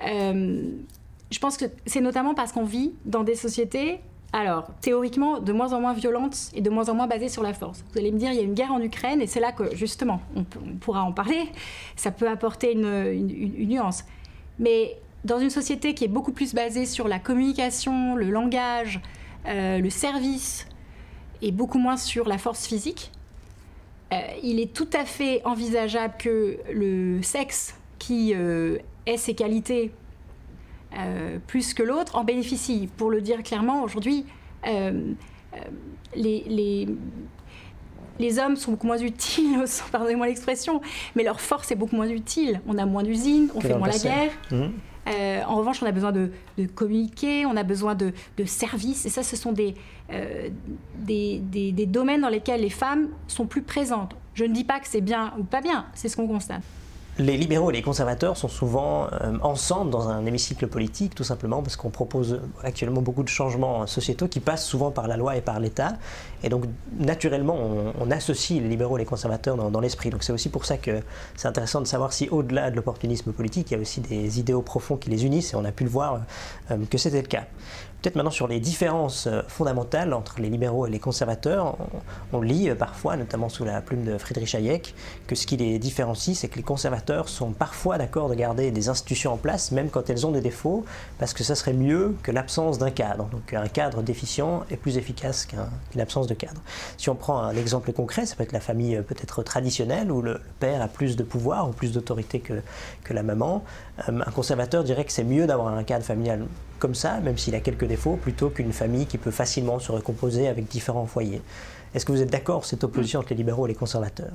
[0.00, 4.00] je pense que c'est notamment parce qu'on vit dans des sociétés
[4.32, 7.54] alors, théoriquement, de moins en moins violentes et de moins en moins basées sur la
[7.54, 7.84] force.
[7.92, 9.76] Vous allez me dire, il y a une guerre en Ukraine, et c'est là que,
[9.76, 11.44] justement, on, pourra en parler.
[11.94, 14.02] Ça peut apporter une, une nuance.
[14.58, 19.00] Mais dans une société qui est beaucoup plus basée sur la communication, le langage,
[19.46, 20.66] euh, le service,
[21.42, 23.10] et beaucoup moins sur la force physique,
[24.12, 29.90] euh, il est tout à fait envisageable que le sexe qui euh, ait ses qualités
[31.48, 32.88] plus que l'autre en bénéficie.
[32.96, 34.24] Pour le dire clairement, aujourd'hui,
[34.64, 35.16] les,
[36.14, 36.88] les,
[38.20, 39.58] les hommes sont beaucoup moins utiles,
[39.90, 40.80] pardonnez-moi l'expression,
[41.16, 42.60] mais leur force est beaucoup moins utile.
[42.68, 44.30] On a moins d'usines, on fait moins la guerre.
[44.52, 44.68] Mmh.
[45.06, 46.30] Euh, en revanche, on a besoin de,
[46.74, 48.12] communiquer, on a besoin de,
[48.46, 49.06] services.
[49.06, 49.54] Et ça, ce sont
[50.10, 50.48] euh,
[50.98, 54.16] des, des, domaines dans lesquels les femmes sont plus présentes.
[54.34, 56.62] Je ne dis pas que c'est bien ou pas bien, c'est ce qu'on constate
[57.18, 61.62] les libéraux et les conservateurs sont souvent euh, ensemble dans un hémicycle politique, tout simplement
[61.62, 65.40] parce qu'on propose actuellement beaucoup de changements sociétaux qui passent souvent par la loi et
[65.40, 65.96] par l'État.
[66.42, 66.64] Et donc,
[66.98, 67.56] naturellement,
[67.98, 70.10] on, associe les libéraux et les conservateurs dans, l'esprit.
[70.10, 71.00] Donc, c'est aussi pour ça que
[71.36, 74.62] c'est intéressant de savoir si, au-delà de l'opportunisme politique, il y a aussi des idéaux
[74.62, 76.20] profonds qui les unissent, et on a pu le voir
[76.70, 77.44] euh, que c'était le cas.
[78.04, 81.78] Peut-être maintenant sur les différences euh, fondamentales entre les libéraux et les conservateurs.
[82.34, 84.94] On, lit euh, parfois, notamment sous la plume de Friedrich Hayek,
[85.26, 88.90] que ce qui les différencie, c'est que les conservateurs sont parfois d'accord de garder des
[88.90, 90.84] institutions en place, même quand elles ont des défauts,
[91.18, 93.24] parce que ça serait mieux que l'absence d'un cadre.
[93.32, 96.60] Donc un cadre déficient est plus efficace qu'une absence de cadre.
[96.98, 100.20] Si on prend un exemple concret, ça peut être la famille euh, peut-être traditionnelle, où
[100.20, 102.60] le père a plus de pouvoir ou plus d'autorité que,
[103.02, 103.64] que la maman.
[103.96, 106.46] Un conservateur dirait que c'est mieux d'avoir un cadre familial
[106.80, 110.48] comme ça, même s'il a quelques défauts, plutôt qu'une famille qui peut facilement se recomposer
[110.48, 111.42] avec différents foyers.
[111.94, 114.32] Est-ce que vous êtes d'accord cette opposition entre les libéraux et les conservateurs?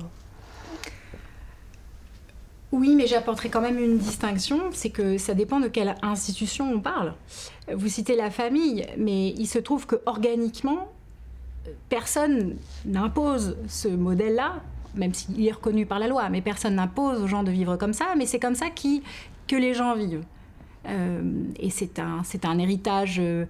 [2.72, 6.80] Oui, mais j'apporterai quand même une distinction, c'est que ça dépend de quelle institution on
[6.80, 7.14] parle.
[7.72, 10.88] Vous citez la famille, mais il se trouve que organiquement,
[11.88, 14.54] personne n'impose ce modèle-là,
[14.94, 17.92] même s'il est reconnu par la loi, mais personne n'impose aux gens de vivre comme
[17.92, 19.02] ça, mais c'est comme ça qui,
[19.50, 20.22] que les gens vivent.
[20.86, 21.22] Euh,
[21.58, 23.46] et c'est un, c'est un héritage euh,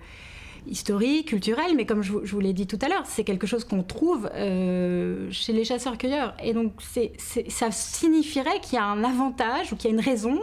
[0.67, 3.83] historique, culturel, mais comme je, vous l'ai dit tout à l'heure, c'est quelque chose qu'on
[3.83, 6.35] trouve euh, chez les chasseurs-cueilleurs.
[6.43, 10.05] Et donc c'est, ça signifierait qu'il y a un avantage ou qu'il y a une
[10.05, 10.41] raison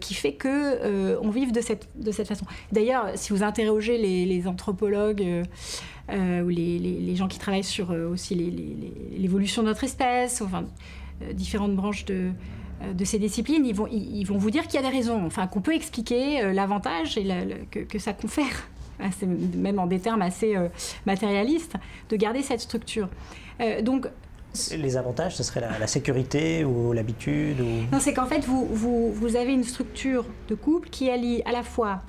[0.00, 2.44] qui fait que on vive de cette, de cette façon.
[2.72, 5.24] D'ailleurs, si vous interrogez les, anthropologues
[6.10, 8.34] ou les, les, gens qui travaillent sur aussi
[9.16, 10.64] l'évolution de notre espèce, enfin
[11.34, 12.32] différentes branches de,
[12.92, 15.46] de ces disciplines, ils vont, ils, vont vous dire qu'il y a des raisons, enfin
[15.46, 17.26] qu'on peut expliquer euh, l'avantage et
[17.70, 18.68] que, ça confère,
[19.56, 20.68] même en des termes assez euh,
[21.06, 21.74] matérialistes,
[22.08, 23.08] de garder cette structure.
[23.82, 24.06] donc
[24.76, 27.92] les avantages, ce serait la, sécurité ou l'habitude ou...
[27.92, 31.50] Non, c'est qu'en fait, vous, vous, vous, avez une structure de couple qui allie à
[31.50, 32.02] la fois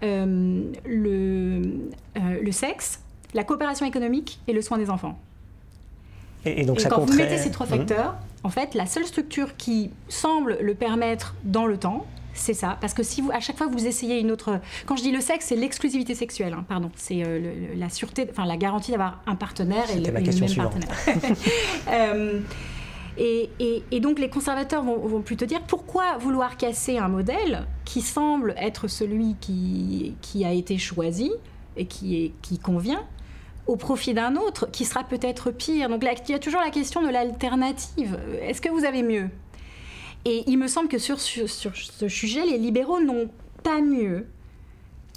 [0.00, 1.60] le,
[2.40, 3.00] le sexe,
[3.34, 5.18] la coopération économique et le soin des enfants.
[6.44, 7.76] Et, donc ça quand vous mettez ces trois mhm.
[7.78, 12.78] facteurs, en fait, la seule structure qui semble le permettre dans le temps, c'est ça.
[12.80, 14.60] Parce que si vous, à chaque fois vous essayez une autre.
[14.86, 16.90] Quand je dis le sexe, c'est l'exclusivité sexuelle, hein, pardon.
[16.96, 20.56] C'est euh, la sûreté, enfin la garantie d'avoir un partenaire et le, ma question même
[20.56, 20.88] partenaire.
[21.88, 22.40] Euh,
[23.18, 23.50] et,
[23.90, 28.54] et, donc les conservateurs vont, vont, plutôt dire pourquoi vouloir casser un modèle qui semble
[28.56, 31.30] être celui qui, qui a été choisi
[31.76, 33.02] et qui, est, qui convient
[33.66, 35.88] au profit d'un autre qui sera peut-être pire.
[35.88, 38.18] Donc il y a toujours la question de l'alternative.
[38.42, 39.28] Est-ce que vous avez mieux?
[40.24, 43.28] Et il me semble que sur, ce sujet, les libéraux n'ont
[43.62, 44.26] pas mieux.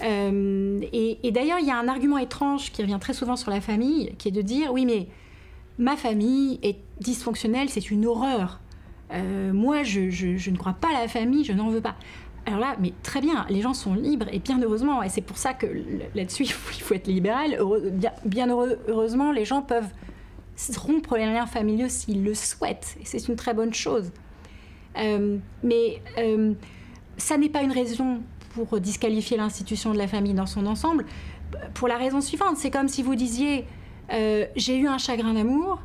[0.03, 3.61] Euh, et, d'ailleurs, il y a un argument étrange qui revient très souvent sur la
[3.61, 5.07] famille, qui est de dire oui, mais
[5.77, 8.59] ma famille est dysfonctionnelle, c'est une horreur.
[9.13, 11.95] Euh, moi, je, ne crois pas à la famille, je n'en veux pas.
[12.45, 15.37] Alors là, mais très bien, les gens sont libres et bien heureusement, et c'est pour
[15.37, 15.65] ça que
[16.13, 17.59] là-dessus il faut être libéral.
[18.25, 18.47] bien,
[18.87, 19.91] heureusement, les gens peuvent
[20.77, 24.11] rompre les liens familiaux s'ils le souhaitent, et c'est une très bonne chose.
[24.97, 26.53] Euh, mais euh,
[27.17, 28.21] ça n'est pas une raison
[28.53, 31.05] pour disqualifier l'institution de la famille dans son ensemble,
[31.73, 33.65] pour la raison suivante, c'est comme si vous disiez
[34.11, 35.81] euh, j'ai eu un chagrin d'amour,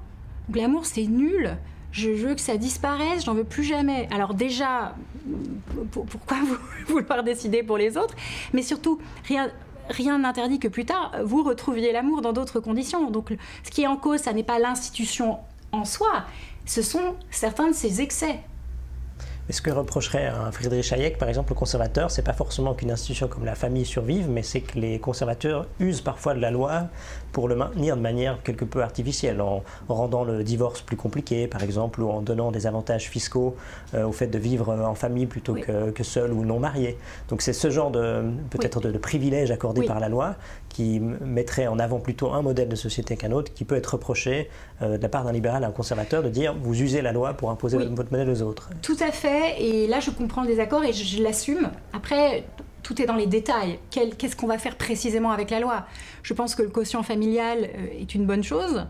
[0.54, 1.56] l'amour c'est nul,
[1.92, 4.08] je veux que ça disparaisse, j'en veux plus jamais.
[4.10, 4.94] Alors déjà,
[5.90, 6.38] pourquoi
[6.88, 8.14] vouloir décider pour les autres?
[8.52, 9.50] Mais surtout, rien,
[9.88, 13.10] rien n'interdit que plus tard, vous retrouviez l'amour dans d'autres conditions.
[13.10, 13.32] Donc
[13.64, 15.38] ce qui est en cause, ça n'est pas l'institution
[15.72, 16.24] en soi,
[16.66, 18.40] ce sont certains de ses excès.
[19.50, 22.92] Et ce que reprocherait un Friedrich Hayek, par exemple, au conservateur, c'est pas forcément qu'une
[22.92, 26.84] institution comme la famille survive, mais c'est que les conservateurs usent parfois de la loi
[27.32, 31.64] pour le maintenir de manière quelque peu artificielle, en rendant le divorce plus compliqué, par
[31.64, 33.56] exemple, ou en donnant des avantages fiscaux
[33.94, 36.96] euh, au fait de vivre en famille plutôt que, que, seul ou non marié.
[37.28, 40.36] Donc c'est ce genre de peut-être de, privilèges accordés par la loi
[40.68, 44.48] qui mettrait en avant plutôt un modèle de société qu'un autre, qui peut être reproché
[44.82, 47.34] euh, de la part d'un libéral à un conservateur de dire vous usez la loi
[47.34, 48.70] pour imposer votre modèle aux autres.
[48.82, 51.70] Tout à fait, et là je comprends le désaccord et je l'assume.
[51.92, 52.44] Après,
[52.82, 53.78] tout est dans les détails.
[53.90, 55.86] Qu'est-ce qu'on va faire précisément avec la loi?
[56.22, 58.86] Je pense que le quotient familial euh, est une bonne chose.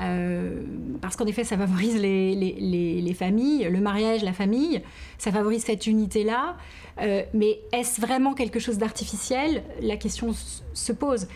[0.00, 0.62] Euh,
[1.00, 4.80] parce qu'en effet, ça favorise les, les, familles, le mariage, la famille,
[5.18, 6.56] ça favorise cette unité-là.
[7.00, 9.62] Euh, mais est-ce vraiment quelque chose d'artificiel?
[9.80, 10.34] La question
[10.72, 11.26] se pose.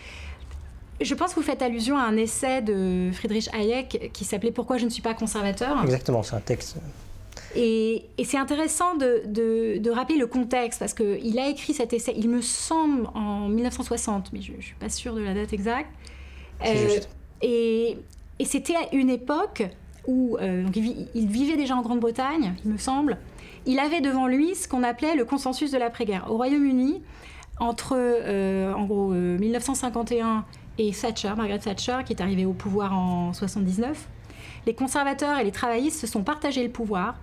[1.01, 4.79] Je pense que vous faites allusion à un essai de Friedrich Hayek qui s'appelait Pourquoi
[4.79, 5.83] je ne suis pas conservateur.
[5.83, 6.79] Exactement, c'est un texte
[7.57, 12.41] et, c'est intéressant de, rappeler le contexte, parce qu'il a écrit cet essai, il me
[12.41, 15.91] semble, en 1960, mais je ne suis pas sûre de la date exacte.
[16.65, 17.01] Euh,
[17.43, 17.99] et,
[18.45, 19.65] c'était à une époque
[20.07, 20.67] où euh,
[21.15, 23.19] il, vivait déjà en Grande-Bretagne, il me semble.
[23.65, 26.31] Il avait devant lui ce qu'on appelait le consensus de l'après-guerre.
[26.31, 27.03] Au Royaume-Uni,
[27.59, 30.45] entre euh, en gros 1951
[30.79, 34.09] et Thatcher, Margaret Thatcher, qui est arrivée au pouvoir en 79,
[34.67, 37.17] les conservateurs et les travaillistes se sont partagés le pouvoir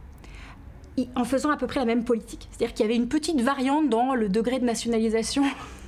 [1.15, 2.47] en faisant à peu près la même politique.
[2.51, 5.43] C'est-à-dire qu'il y avait une petite variante dans le degré de nationalisation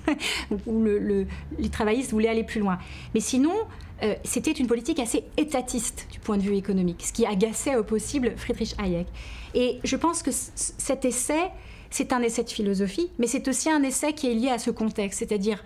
[0.66, 2.78] où les travaillistes voulaient aller plus loin.
[3.14, 3.54] Mais sinon,
[4.04, 7.84] euh, c'était une politique assez étatiste du point de vue économique, ce qui agaçait au
[7.84, 9.08] possible Friedrich Hayek.
[9.54, 11.52] Et je pense que cet essai,
[11.90, 14.70] c'est un essai de philosophie, mais c'est aussi un essai qui est lié à ce
[14.70, 15.64] contexte, c'est-à-dire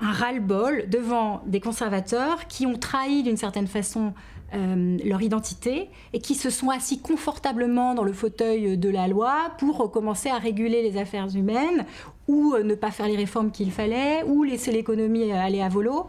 [0.00, 4.12] un ras-le-bol devant des conservateurs qui ont trahi d'une certaine façon
[4.54, 9.52] euh, leur identité et qui se sont assis confortablement dans le fauteuil de la loi
[9.58, 11.84] pour commencer à réguler les affaires humaines
[12.28, 16.08] ou euh, ne pas faire les réformes qu'il fallait ou laisser l'économie aller à volo.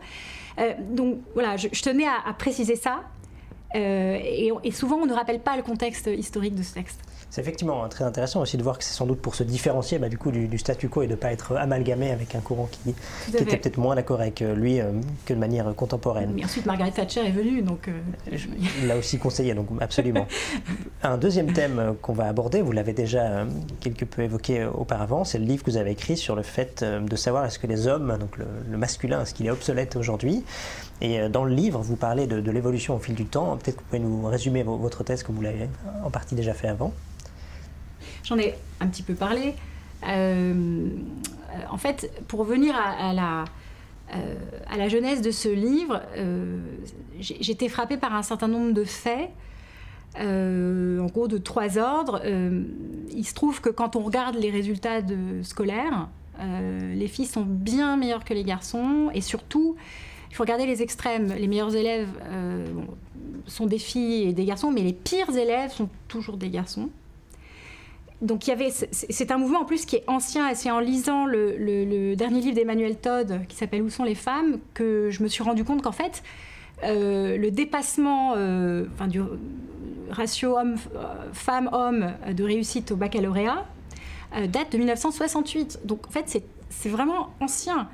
[0.57, 3.01] Euh, donc voilà, je, tenais à, préciser ça.
[3.75, 7.01] et, souvent, on ne rappelle pas le contexte historique de ce texte.
[7.29, 10.09] C'est effectivement très intéressant aussi de voir que c'est sans doute pour se différencier bah,
[10.09, 12.95] du coup du, statu quo et de ne pas être amalgamé avec un courant qui,
[13.29, 14.91] était peut-être moins d'accord avec euh, lui euh,
[15.25, 16.31] que de manière contemporaine.
[16.33, 17.87] Mais ensuite Margaret Thatcher est venue, donc...
[17.87, 18.37] Euh,
[18.87, 20.25] l'a aussi conseillé, donc absolument.
[21.03, 23.45] un deuxième thème qu'on va aborder, vous l'avez déjà
[23.79, 27.15] quelque peu évoqué auparavant, c'est le livre que vous avez écrit sur le fait de
[27.15, 30.43] savoir est-ce que les hommes, donc le, masculin, est-ce qu'il est obsolète aujourd'hui
[31.01, 33.55] et dans le livre, vous parlez de, l'évolution au fil du temps.
[33.55, 35.69] Peut-être que vous pouvez nous résumer votre thèse comme vous l'avez
[36.03, 36.91] en partie déjà fait avant.
[38.29, 39.55] J'en ai un petit peu parlé.
[40.07, 40.87] Euh,
[41.71, 43.45] en fait, pour revenir à, la,
[44.15, 46.59] euh, genèse de ce livre, euh,
[47.19, 49.31] j'ai frappée par un certain nombre de faits,
[50.15, 52.21] en gros de trois ordres.
[52.23, 56.07] il se trouve que quand on regarde les résultats de, scolaires,
[56.39, 59.75] les filles sont bien meilleures que les garçons, et surtout,
[60.29, 61.33] il faut regarder les extrêmes.
[61.33, 62.09] Les meilleurs élèves
[63.47, 66.89] sont des filles et des garçons, mais les pires élèves sont toujours des garçons
[68.21, 70.79] donc il y avait, c'est un mouvement en plus qui est ancien, et c'est en
[70.79, 75.29] lisant le, dernier livre d'Emmanuel Todd qui s'appelle Où sont les femmes que je me
[75.29, 76.21] suis rendu compte qu'en fait
[76.83, 79.21] euh, le dépassement euh, du
[80.09, 83.65] ratio homme, euh, femme-homme de réussite au baccalauréat
[84.47, 85.79] date de 1968.
[85.85, 87.89] Donc en fait c'est vraiment ancien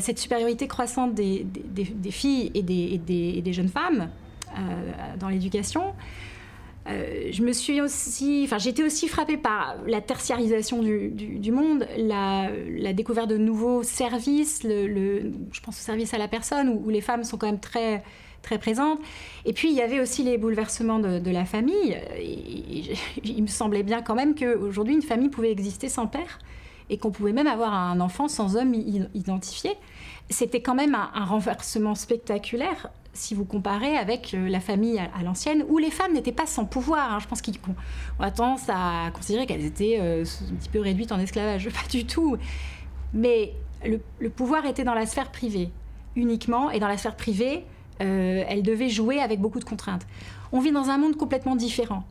[0.00, 1.44] cette supériorité croissante des,
[2.10, 4.08] filles et des jeunes femmes
[5.18, 5.92] dans l'éducation.
[6.88, 12.50] Euh, je me suis aussi, enfin, j'étais aussi frappée par la tertiarisation du, monde, la,
[12.92, 17.38] découverte de nouveaux services, je pense au service à la personne, où, les femmes sont
[17.38, 18.04] quand même très,
[18.42, 19.00] très présentes.
[19.44, 21.96] Et puis, il y avait aussi les bouleversements de, la famille.
[23.24, 26.38] il me semblait bien quand même qu'aujourd'hui, une famille pouvait exister sans père
[26.88, 28.74] et qu'on pouvait même avoir un enfant sans homme
[29.14, 29.72] identifié.
[30.30, 35.64] C'était quand même un renversement spectaculaire si vous comparez avec euh, la famille à, l'ancienne,
[35.68, 37.12] où les femmes n'étaient pas sans pouvoir.
[37.12, 37.18] Hein.
[37.20, 41.18] Je pense qu'on a tendance à considérer qu'elles étaient euh, un petit peu réduites en
[41.18, 41.68] esclavage.
[41.70, 42.36] Pas du tout.
[43.12, 45.70] Mais le, pouvoir était dans la sphère privée,
[46.14, 46.70] uniquement.
[46.70, 47.64] Et dans la sphère privée,
[48.02, 50.06] euh, elles devaient jouer avec beaucoup de contraintes.
[50.52, 52.04] On vit dans un monde complètement différent.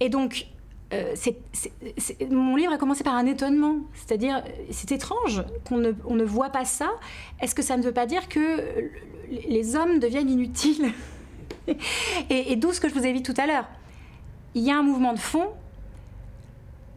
[0.00, 0.46] Et donc,
[0.92, 1.14] euh,
[2.30, 6.48] mon livre a commencé par un étonnement, c'est-à-dire c'est étrange qu'on ne, on ne, voit
[6.48, 6.88] pas ça.
[7.40, 8.90] Est-ce que ça ne veut pas dire que
[9.48, 10.92] les hommes deviennent inutiles
[12.30, 13.66] Et, d'où ce que je vous ai dit tout à l'heure.
[14.54, 15.48] Il y a un mouvement de fond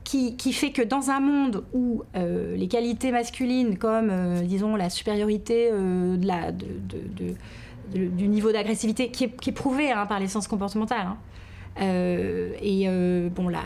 [0.03, 4.89] qui, fait que dans un monde où euh, les qualités masculines, comme euh, disons la
[4.89, 5.71] supériorité
[7.93, 11.17] du niveau d'agressivité, qui, est, prouvé hein, par les sciences comportementales, hein,
[11.77, 13.63] et euh, bon, la,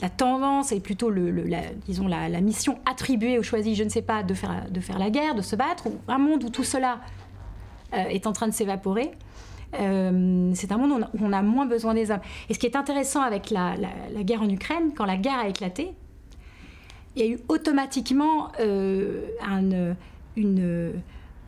[0.00, 4.02] la, tendance est plutôt, le, la, disons, la, mission attribuée ou choisie, je ne sais
[4.02, 7.00] pas, de faire, de faire la guerre, de se battre, un monde où tout cela
[7.94, 9.10] euh, est en train de s'évaporer.
[9.72, 12.20] c'est un monde où on, a, moins besoin des hommes.
[12.48, 15.48] Et ce qui est intéressant avec la, la guerre en Ukraine, quand la guerre a
[15.48, 15.92] éclaté,
[17.16, 19.94] il y a eu automatiquement un,
[20.36, 20.92] une,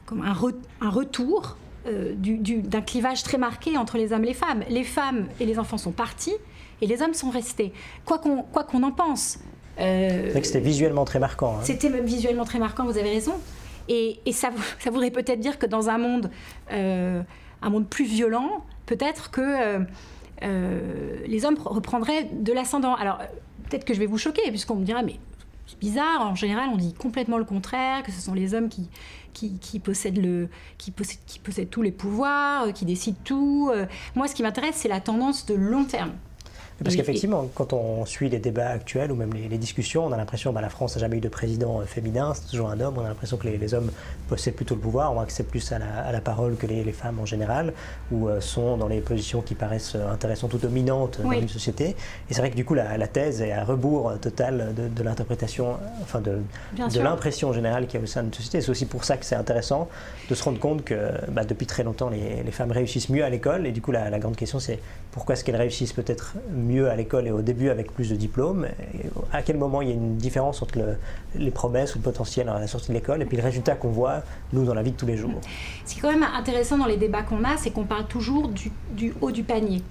[0.07, 0.35] comme un,
[0.81, 4.65] un, retour euh, d'un clivage très marqué entre les hommes et les femmes.
[4.69, 6.35] Les femmes et les enfants sont partis
[6.81, 7.73] et les hommes sont restés.
[8.05, 9.39] Quoi qu'on en pense.
[9.81, 11.57] Euh, c'était visuellement très marquant.
[11.57, 11.65] Hein.
[11.65, 13.35] C'était visuellement très marquant, vous avez raison.
[13.89, 16.31] Et, et ça, ça, voudrait peut-être dire que dans un monde,
[16.73, 17.23] euh,
[17.63, 19.85] un monde plus violent, peut-être que
[21.27, 22.95] les hommes reprendraient de l'ascendant.
[22.95, 23.19] Alors,
[23.69, 25.19] peut-être que je vais vous choquer, puisqu'on me dira, mais
[25.67, 28.89] c'est bizarre, en général, on dit complètement le contraire, que ce sont les hommes qui,
[29.33, 30.49] qui, possède, le,
[31.43, 33.71] possède tous les pouvoirs, euh, qui décide tout.
[33.73, 33.87] Euh.
[34.15, 36.13] Moi, ce qui m'intéresse, c'est la tendance de long terme.
[36.83, 40.51] Parce qu'effectivement, quand on suit les débats actuels ou même les, discussions, on a l'impression
[40.51, 42.95] que bah, la France n'a jamais eu de président euh, féminin, c'est toujours un homme.
[42.99, 43.91] On a l'impression que les, hommes
[44.29, 47.73] possèdent plutôt le pouvoir, on accède plus à la, parole que les, femmes en général,
[48.11, 51.91] ou euh, sont dans les positions qui paraissent euh, intéressantes ou dominantes dans une société.
[52.31, 56.21] Et c'est vrai que du coup, la, thèse est à rebours total de, l'interprétation, enfin
[56.21, 56.39] de,
[56.77, 58.61] de l'impression générale qu'il y a au sein d'une société.
[58.61, 59.89] C'est aussi pour ça que c'est intéressant
[60.29, 63.67] de se rendre compte que bah, depuis très longtemps, les, femmes réussissent mieux à l'école.
[63.67, 64.79] Et du coup, la, grande question, c'est
[65.11, 68.17] pourquoi est-ce qu'elles réussissent peut-être mieux mieux à l'école et au début avec plus de
[68.17, 68.67] diplômes.
[69.33, 70.79] à quel moment il y a une différence entre
[71.35, 73.91] les promesses ou le potentiel à la sortie de l'école et puis le résultat qu'on
[73.91, 75.41] voit, nous, dans la vie de tous les jours?
[75.85, 78.49] Ce qui est quand même intéressant dans les débats qu'on a, c'est qu'on parle toujours
[78.49, 79.83] du, haut du panier.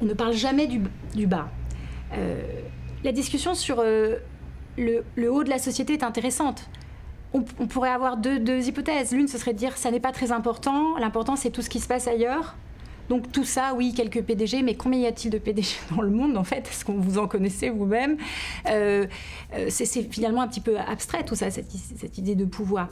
[0.00, 1.48] On ne parle jamais du, bas.
[2.14, 2.40] Euh,
[3.04, 4.16] la discussion sur euh,
[4.76, 6.68] le, haut de la société est intéressante.
[7.34, 9.12] On, pourrait avoir deux, hypothèses.
[9.12, 11.78] L'une, ce serait de dire ça n'est pas très important, l'important c'est tout ce qui
[11.78, 12.56] se passe ailleurs.
[13.08, 16.36] Donc tout ça, oui, quelques PDG, mais combien y a-t-il de PDG dans le monde
[16.36, 16.68] en fait?
[16.68, 18.16] Est-ce qu'on vous en connaissez vous-même?
[18.68, 19.06] Euh,
[19.54, 22.88] euh, C'est finalement un petit peu abstrait tout ça, cette, idée de pouvoir.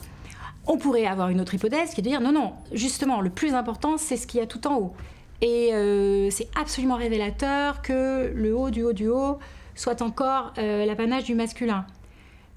[0.66, 3.54] On pourrait avoir une autre hypothèse qui est de dire non, non, justement, le plus
[3.54, 4.94] important, c'est ce qu'il y a tout en haut.
[5.42, 9.38] Et euh, c'est absolument révélateur que le haut du haut du haut
[9.74, 11.86] soit encore l'apanage du masculin.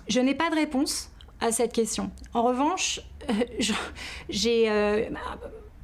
[0.07, 2.11] Je n'ai pas de réponse à cette question.
[2.33, 3.01] En revanche,
[4.29, 4.69] j'ai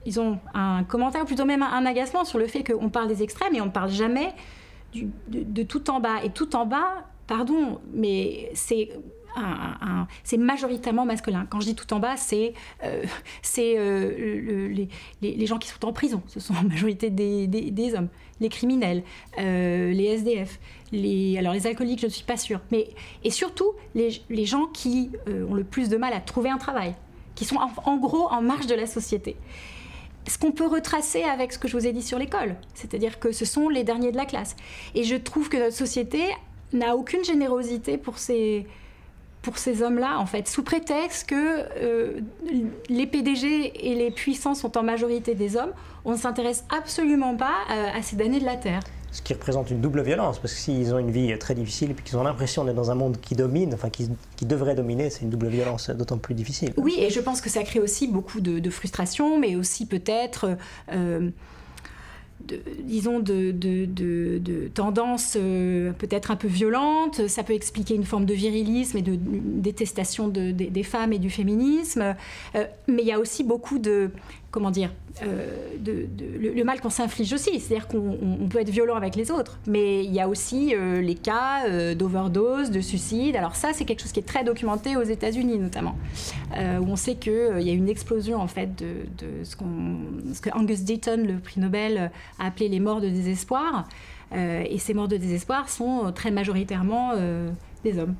[0.05, 3.55] ils ont un commentaire, plutôt même un, agacement sur le fait qu'on parle des extrêmes
[3.55, 4.33] et on ne parle jamais
[5.27, 6.23] de, tout en bas.
[6.23, 8.89] Et tout en bas, pardon, mais c'est
[10.37, 11.47] majoritairement masculin.
[11.49, 12.53] Quand je dis tout en bas, c'est
[12.83, 13.03] euh,
[13.57, 14.85] euh,
[15.21, 16.21] les, gens qui sont en prison.
[16.27, 18.09] Ce sont en majorité des, des, hommes.
[18.39, 19.03] Les criminels,
[19.39, 20.59] euh, les SDF,
[20.91, 22.61] les, alors les alcooliques, je ne suis pas sûre.
[22.71, 22.89] Mais,
[23.23, 26.95] et surtout, les, gens qui ont le plus de mal à trouver un travail,
[27.33, 29.35] qui sont en gros en marge de la société
[30.27, 33.31] ce qu'on peut retracer avec ce que je vous ai dit sur l'école, c'est-à-dire que
[33.31, 34.55] ce sont les derniers de la classe.
[34.95, 36.23] Et je trouve que notre société
[36.73, 38.65] n'a aucune générosité pour ces,
[39.41, 42.19] pour ces hommes-là, en fait, sous prétexte que euh,
[42.89, 45.73] les PDG et les puissants sont en majorité des hommes,
[46.05, 48.81] on ne s'intéresse absolument pas à ces damnés de la Terre
[49.15, 51.93] ce qui représente une double violence, parce que s'ils ont une vie très difficile et
[51.93, 54.09] qu'ils ont l'impression d'être dans un monde qui domine, enfin qui,
[54.41, 56.73] devrait dominer, c'est une double violence d'autant plus difficile.
[56.75, 60.57] Oui, et je pense que ça crée aussi beaucoup de, frustration, mais aussi peut-être...
[60.91, 61.29] Euh,
[62.83, 67.27] disons, de, de, tendances euh, peut-être un peu violentes.
[67.27, 72.15] Ça peut expliquer une forme de virilisme et de détestation des femmes et du féminisme.
[72.55, 74.11] Euh, mais il y a aussi beaucoup de,
[74.55, 74.89] comment dire,
[75.21, 77.59] euh, le, mal qu'on s'inflige aussi.
[77.59, 81.15] C'est-à-dire qu'on peut être violent avec les autres, mais il y a aussi euh, les
[81.15, 83.35] cas euh, d'overdose, de suicide.
[83.35, 85.97] Alors ça, c'est quelque chose qui est très documenté aux États-Unis notamment,
[86.53, 89.57] où on sait qu'il y a une explosion en fait de, ce,
[90.33, 93.89] ce, que Angus Deaton, le prix Nobel, a appelé les morts de désespoir.
[94.33, 97.13] Et ces morts de désespoir sont très majoritairement
[97.85, 98.15] des hommes.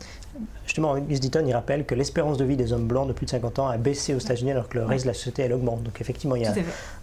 [0.66, 3.32] Justement, Gus Deaton, il rappelle que l'espérance de vie des hommes blancs de plus de
[3.32, 5.84] 50 ans a baissé aux États-Unis alors que le reste de la société, elle augmente.
[5.84, 6.54] Donc effectivement, il y a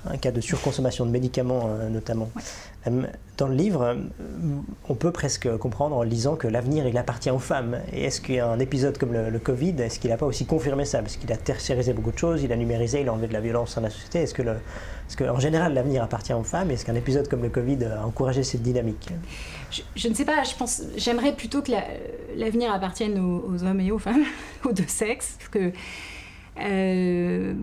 [0.07, 2.30] un cas de surconsommation de médicaments euh, notamment.
[2.82, 2.82] Euh,
[3.39, 3.97] dans le livre,
[4.89, 7.78] on peut presque comprendre en lisant que l'avenir, il appartient aux femmes.
[7.93, 10.47] Et est-ce qu'il y a un épisode comme le, Covid, est-ce qu'il n'a pas aussi
[10.47, 11.01] confirmé ça?
[11.01, 13.41] Parce qu'il a tertiarisé beaucoup de choses, il a numérisé, il a enlevé de la
[13.41, 14.20] violence dans la société.
[14.22, 16.70] Est-ce que, en général, l'avenir appartient aux femmes?
[16.72, 19.11] Est-ce qu'un épisode comme le Covid a encouragé cette dynamique?
[19.95, 21.70] Je, ne sais pas, je pense, j'aimerais plutôt que
[22.37, 24.24] l'avenir appartienne aux, hommes et aux femmes,
[24.64, 25.39] aux deux sexes.
[26.61, 27.55] euh,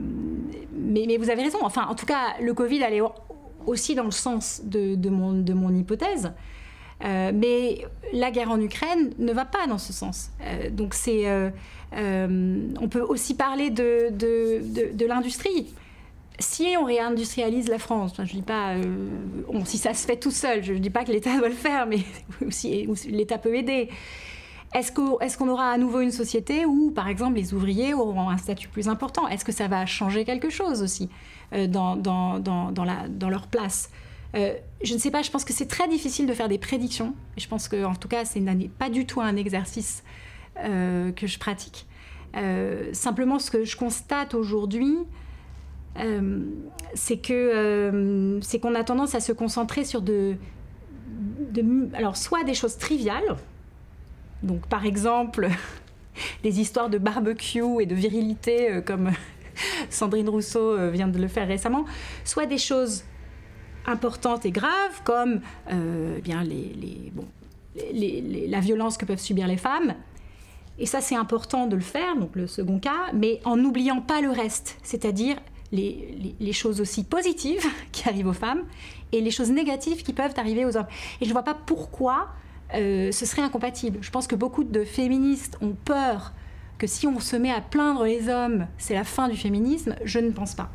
[0.74, 1.60] mais, mais, vous avez raison.
[1.62, 3.02] Enfin, en tout cas, le Covid allait
[3.66, 6.32] aussi dans le sens de, mon, hypothèse.
[7.06, 10.32] Euh, mais la guerre en Ukraine ne va pas dans ce sens.
[10.42, 11.26] Euh, donc c'est,
[11.94, 15.68] on peut aussi parler de l'industrie
[16.40, 18.76] si on réindustrialise la France, je dis pas,
[19.66, 21.86] si ça se fait tout seul, je ne dis pas que l'État doit le faire,
[21.86, 22.00] mais
[22.48, 23.90] aussi, l'État peut aider.
[24.74, 24.92] Est-ce
[25.38, 28.88] qu'on aura à nouveau une société où, par exemple, les ouvriers auront un statut plus
[28.88, 29.28] important?
[29.28, 31.10] Est-ce que ça va changer quelque chose aussi?
[31.54, 33.90] Euh, dans, leur place
[34.36, 37.14] euh, Je ne sais pas, je pense que c'est très difficile de faire des prédictions.
[37.38, 40.04] Je pense que, en tout cas, ce n'est pas du tout un exercice
[40.58, 41.86] euh, que je pratique.
[42.94, 44.96] simplement, ce que je constate aujourd'hui,
[46.94, 47.22] c'est
[48.42, 50.36] c'est qu'on a tendance à se concentrer sur de,
[51.94, 53.36] alors soit des choses triviales,
[54.44, 55.50] donc par exemple,
[56.44, 59.12] des histoires de barbecue et de virilité comme
[59.90, 61.86] Sandrine Rousseau euh, vient de le faire récemment,
[62.24, 63.04] soit des choses
[63.86, 65.42] importantes et graves comme
[65.72, 66.44] euh, eh bien
[68.48, 69.96] la violence que peuvent subir les femmes.
[70.78, 74.22] Et ça, c'est important de le faire, donc le second cas, mais en n'oubliant pas
[74.22, 75.38] le reste, c'est-à-dire
[75.72, 78.64] les, les, choses aussi positives qui arrivent aux femmes
[79.12, 80.88] et les choses négatives qui peuvent arriver aux hommes.
[81.22, 82.30] Et je ne vois pas pourquoi
[82.74, 84.00] euh, ce serait incompatible.
[84.02, 86.34] Je pense que beaucoup de féministes ont peur
[86.80, 89.96] que si on se met à plaindre les hommes, c'est la fin du féminisme.
[90.06, 90.72] Je ne pense pas.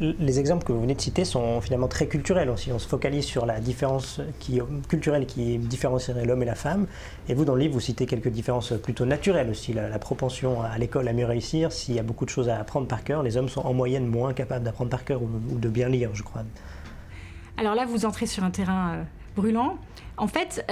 [0.00, 2.70] Les exemples que vous venez de citer sont finalement très culturels aussi.
[2.72, 6.86] On se focalise sur la différence qui, culturelle qui différencierait l'homme et la femme.
[7.28, 9.72] Et vous, dans le livre, vous citez quelques différences plutôt naturelles aussi.
[9.72, 12.86] La, propension à l'école à mieux réussir, s'il y a beaucoup de choses à apprendre
[12.86, 15.88] par cœur, les hommes sont en moyenne moins capables d'apprendre par cœur ou, de bien
[15.88, 16.42] lire, je crois.
[17.56, 19.02] Alors là, vous entrez sur un terrain euh,
[19.34, 19.78] brûlant.
[20.16, 20.64] En fait,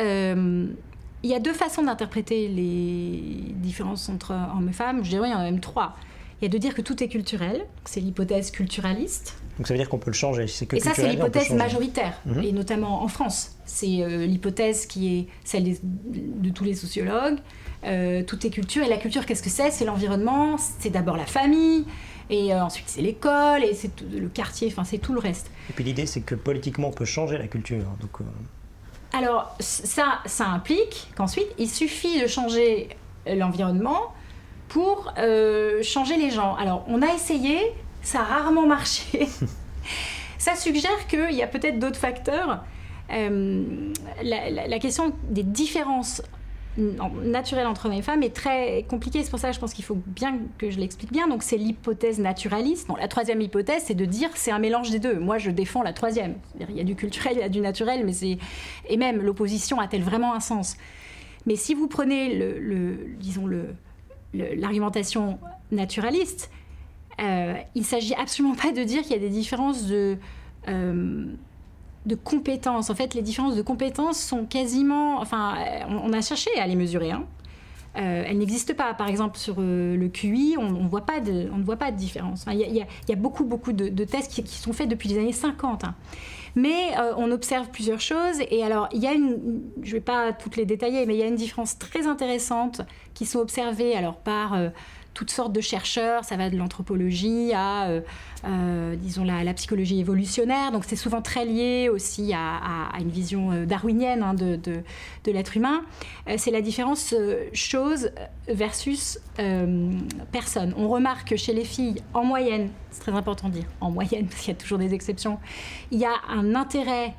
[1.22, 5.04] il y a deux façons d'interpréter les différences entre hommes et femmes.
[5.04, 5.96] Je dirais il y en a même trois.
[6.40, 9.36] Il y a de dire que tout est culturel, c'est l'hypothèse culturaliste.
[9.58, 10.46] Donc ça veut dire qu'on peut le changer.
[10.46, 12.42] Que et ça, c'est l'hypothèse majoritaire, mhm.
[12.42, 13.58] et notamment en France.
[13.66, 17.38] C'est euh, l'hypothèse qui est celle de tous les sociologues.
[17.84, 19.70] Euh, tout est culture, et la culture, qu'est-ce que c'est?
[19.70, 21.84] C'est l'environnement, c'est d'abord la famille,
[22.30, 25.50] et euh, ensuite c'est l'école, et c'est le quartier, enfin c'est tout le reste.
[25.68, 27.84] Et puis l'idée, c'est que politiquement, on peut changer la culture.
[28.00, 28.20] Donc,
[29.12, 32.90] Alors ça, ça implique qu'ensuite, il suffit de changer
[33.26, 34.14] l'environnement
[34.68, 35.12] pour
[35.82, 36.54] changer les gens.
[36.54, 37.58] Alors on a essayé,
[38.02, 39.28] ça a rarement marché.
[40.38, 42.64] ça suggère qu'il y a peut-être d'autres facteurs.
[43.12, 43.92] Euh,
[44.22, 46.22] la, question des différences
[46.76, 49.22] naturelles entre hommes et femmes est très compliquée.
[49.22, 51.28] C'est pour ça que je pense qu'il faut bien que je l'explique bien.
[51.28, 52.88] Donc c'est l'hypothèse naturaliste.
[52.98, 55.18] la troisième hypothèse, c'est de dire c'est un mélange des deux.
[55.18, 56.34] Moi, je défends la troisième.
[56.68, 58.38] Il y a du culturel, il y a du naturel, mais c'est
[58.88, 60.76] et même l'opposition a-t-elle vraiment un sens?
[61.46, 63.74] Mais si vous prenez le, disons le
[64.32, 65.40] l'argumentation
[65.72, 66.52] naturaliste,
[67.20, 70.18] euh, il s'agit absolument pas de dire qu'il y a des différences de,
[70.68, 71.26] euh,
[72.06, 72.90] de compétences.
[72.90, 75.20] En fait, les différences de compétences sont quasiment...
[75.20, 75.56] Enfin,
[75.88, 77.10] on, a cherché à les mesurer.
[77.10, 77.24] Hein.
[77.96, 78.94] Euh, elles n'existent pas.
[78.94, 81.96] Par exemple, sur le QI, on, on, voit pas de, on ne voit pas de
[81.96, 82.46] différence.
[82.50, 85.84] Il y, a beaucoup, beaucoup de, tests qui, sont faits depuis les années 50.
[85.84, 85.94] Hein.
[86.56, 88.40] Mais on observe plusieurs choses.
[88.50, 91.20] Et alors, il y a une, je ne vais pas toutes les détailler, mais il
[91.20, 92.80] y a une différence très intéressante
[93.14, 94.56] qui sont observées alors par
[95.14, 98.00] toutes sortes de chercheurs, ça va de l'anthropologie à, euh,
[98.44, 100.72] euh, disons, la, psychologie évolutionnaire.
[100.72, 105.56] Donc c'est souvent très lié aussi à, une vision euh, darwinienne hein, de, de, l'être
[105.56, 105.82] humain.
[106.36, 107.14] c'est la différence
[107.52, 108.10] chose
[108.48, 109.20] versus
[110.32, 110.74] personne.
[110.76, 114.26] On remarque que chez les filles, en moyenne, c'est très important de dire en moyenne,
[114.26, 115.38] parce qu'il y a toujours des exceptions,
[115.90, 117.14] il y a un intérêt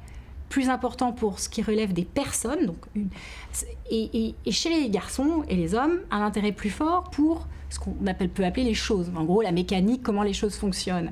[0.52, 2.78] plus important pour ce qui relève des personnes, donc
[3.90, 8.06] et, et, chez les garçons et les hommes, un intérêt plus fort pour ce qu'on
[8.06, 9.10] appelle, peut appeler les choses.
[9.16, 11.12] En gros, la mécanique, comment les choses fonctionnent.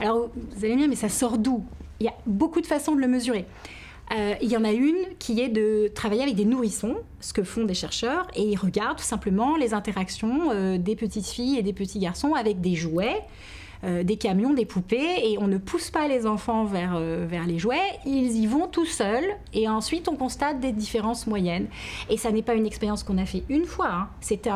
[0.00, 1.64] Alors, vous allez me dire, mais ça sort d'où?
[2.00, 3.46] Il y a beaucoup de façons de le mesurer.
[4.12, 7.44] Euh, il y en a une qui est de travailler avec des nourrissons, ce que
[7.44, 11.62] font des chercheurs, et ils regardent tout simplement les interactions euh, des petites filles et
[11.62, 13.22] des petits garçons avec des jouets.
[13.82, 17.58] Euh, des camions, des poupées, et on ne pousse pas les enfants vers, vers les
[17.58, 19.24] jouets, ils y vont tout seuls,
[19.54, 21.66] et ensuite on constate des différences moyennes.
[22.10, 24.08] Et ça n'est pas une expérience qu'on a fait une fois, hein.
[24.20, 24.48] c'est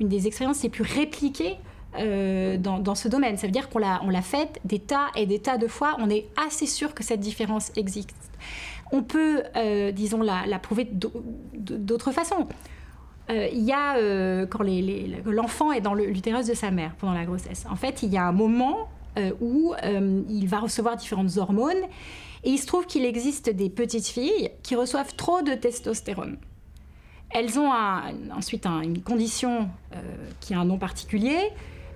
[0.00, 1.56] une des expériences les plus répliquées
[1.98, 3.36] euh, dans, ce domaine.
[3.36, 5.96] Ça veut dire qu'on l'a, on faite des tas et des tas de fois.
[5.98, 8.14] On est assez sûr que cette différence existe.
[8.92, 12.48] On peut, euh, disons, la, la prouver d'autres façons.
[13.28, 13.96] Euh, il y a,
[14.46, 14.64] quand
[15.24, 18.24] l'enfant est dans l'utérus de sa mère pendant la grossesse, en fait, il y a
[18.24, 18.88] un moment
[19.40, 19.74] où
[20.28, 21.84] il va recevoir différentes hormones
[22.44, 26.38] et il se trouve qu'il existe des petites filles qui reçoivent trop de testostérone.
[27.30, 27.72] Elles ont
[28.32, 30.00] ensuite une condition euh,
[30.40, 31.50] qui a un nom particulier.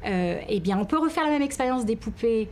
[0.05, 2.49] Euh, eh bien, on peut refaire la même expérience des poupées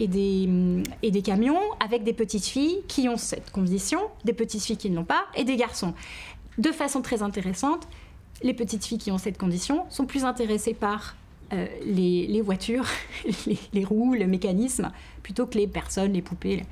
[0.00, 4.78] mm, et des camions avec des petites filles qui ont cette condition, des petites filles
[4.78, 5.92] qui ne l'ont pas, et des garçons.
[6.56, 7.86] De façon très intéressante,
[8.42, 11.16] les petites filles qui ont cette condition sont plus intéressées par
[11.52, 12.86] euh, les, voitures,
[13.72, 14.90] les, roues, le mécanisme,
[15.22, 16.64] plutôt que les personnes, les poupées.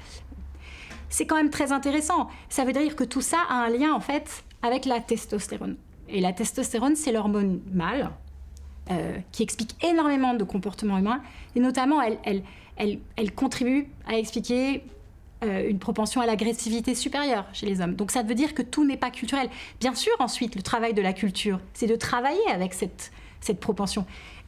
[1.09, 2.29] C'est quand même très intéressant.
[2.49, 5.77] Ça veut dire que tout ça a un lien, en fait, avec la testostérone.
[6.09, 8.11] Et la testostérone, c'est l'hormone mâle
[8.91, 11.23] euh, qui explique énormément de comportements humains,
[11.55, 14.83] et notamment, elle contribue à expliquer
[15.43, 17.95] euh, une propension à l'agressivité supérieure chez les hommes.
[17.95, 19.49] Donc ça veut dire que tout n'est pas culturel.
[19.80, 23.11] Bien sûr, ensuite, le travail de la culture, c'est de travailler avec cette,
[23.41, 24.07] cette propension.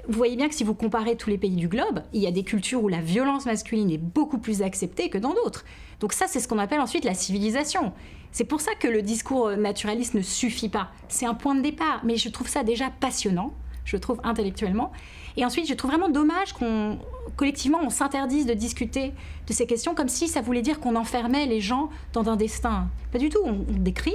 [0.09, 2.31] Vous voyez bien que si vous comparez tous les pays du globe, il y a
[2.31, 5.65] des cultures où la violence masculine est beaucoup plus acceptée que dans d'autres.
[5.99, 7.93] Donc ça, c'est ce qu'on appelle ensuite la civilisation.
[8.31, 10.91] C'est pour ça que le discours naturaliste ne suffit pas.
[11.09, 13.53] C'est un point de départ, mais je trouve ça déjà passionnant,
[13.85, 14.93] je trouve intellectuellement.
[15.37, 16.99] Et ensuite, je trouve vraiment dommage qu'on,
[17.37, 19.13] collectivement, on s'interdise de discuter
[19.47, 22.89] de ces questions comme si ça voulait dire qu'on enfermait les gens dans un destin.
[23.13, 24.15] Pas du tout, on, décrit,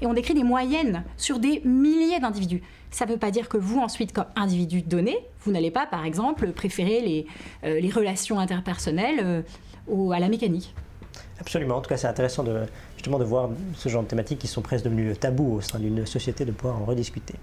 [0.00, 2.62] et on décrit des moyennes sur des milliers d'individus.
[2.90, 6.04] Ça ne veut pas dire que vous, ensuite, comme individu donné, vous n'allez pas, par
[6.04, 7.26] exemple, préférer les,
[7.64, 9.20] euh, relations interpersonnelles
[9.88, 10.74] euh, à la mécanique.
[11.38, 11.76] Absolument.
[11.76, 12.62] En tout cas, c'est intéressant de,
[13.02, 16.06] justement de voir ce genre de thématiques qui sont presque devenues tabous au sein d'une
[16.06, 17.34] société, de pouvoir en rediscuter.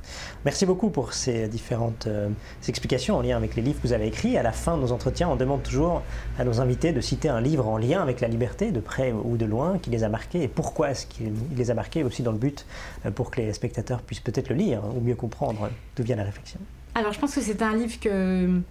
[0.45, 2.29] Merci beaucoup pour ces différentes euh,
[2.69, 4.37] explications en lien avec les livres que vous avez écrits.
[4.37, 6.01] À la fin de nos entretiens, on demande toujours
[6.37, 9.35] à nos invités de citer un livre en lien avec la liberté, de près ou
[9.35, 12.31] de loin, qui les a marqués et pourquoi est-ce qu'il les a marqués, aussi dans
[12.31, 12.65] le but
[13.05, 16.23] euh, pour que les spectateurs puissent peut-être le lire ou mieux comprendre d'où vient la
[16.23, 16.59] réflexion.
[16.95, 18.61] Alors, je pense que c'est un livre que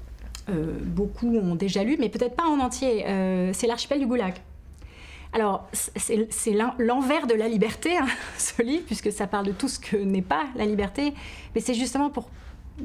[0.48, 3.04] euh, beaucoup ont déjà lu, mais peut-être pas en entier.
[3.52, 4.32] c'est L'archipel du Goulag
[5.32, 8.06] Alors, c'est l'envers de la liberté, hein,
[8.38, 11.12] ce livre, puisque ça parle de tout ce que n'est pas la liberté.
[11.54, 12.30] Mais c'est justement pour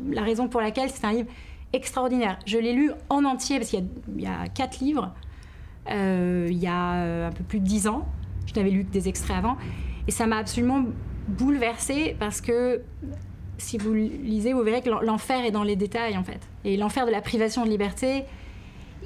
[0.10, 1.30] la raison pour laquelle c'est un livre
[1.72, 2.38] extraordinaire.
[2.46, 3.88] Je l'ai lu en entier, parce qu'il
[4.18, 5.14] y, a quatre livres,
[5.90, 8.06] euh, il y a euh, un peu plus de dix ans.
[8.46, 9.58] Je n'avais lu que des extraits avant.
[10.08, 10.84] Et ça m'a absolument
[11.28, 12.82] bouleversée, parce que
[13.58, 16.42] si vous lisez, vous verrez que l'enfer est dans les détails, en fait.
[16.66, 18.26] Et l'enfer de la privation de liberté,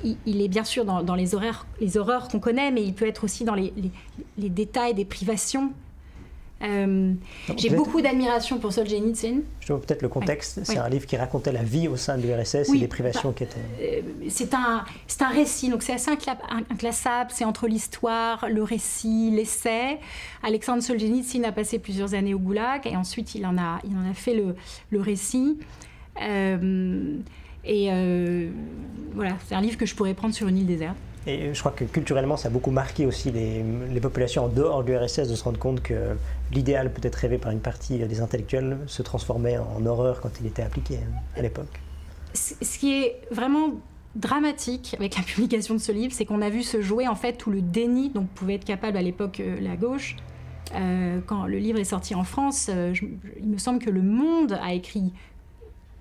[0.04, 3.24] il, est bien sûr dans, les, horreurs, les horreurs qu'on connaît, mais il peut être
[3.24, 3.74] aussi dans les,
[4.38, 5.72] détails des privations.
[6.64, 7.14] Euh,
[7.56, 9.42] j'ai beaucoup d'admiration pour Solzhenitsyn.
[9.60, 10.64] Je vois peut-être le contexte.
[10.64, 13.44] c'est un livre qui racontait la vie au sein de l'URSS et les privations qui
[13.44, 13.58] étaient.
[13.80, 17.30] Euh, c'est un, c'est un récit, donc c'est assez inclassable.
[17.32, 20.00] C'est entre l'histoire, le récit, l'essai.
[20.42, 24.10] Alexandre Solzhenitsyn a passé plusieurs années au Goulag et ensuite il en a, il en
[24.10, 24.56] a fait le,
[24.90, 25.60] le récit.
[26.22, 27.18] Euh,
[27.68, 28.50] et euh,
[29.14, 30.96] voilà, c'est un livre que je pourrais prendre sur une île déserte.
[31.28, 34.96] Et je crois que culturellement, ça a beaucoup marqué aussi les, populations en dehors du
[34.96, 36.16] RSS de se rendre compte que
[36.54, 40.62] l'idéal peut-être rêvé par une partie des intellectuels se transformait en horreur quand il était
[40.62, 41.00] appliqué
[41.36, 41.82] à l'époque.
[42.34, 43.72] Ce qui est vraiment
[44.16, 47.34] dramatique avec la publication de ce livre, c'est qu'on a vu se jouer en fait
[47.34, 50.16] tout le déni dont pouvait être capable à l'époque euh, la gauche.
[50.76, 54.74] Euh, quand le livre est sorti en France, il me semble que Le Monde a
[54.74, 55.14] écrit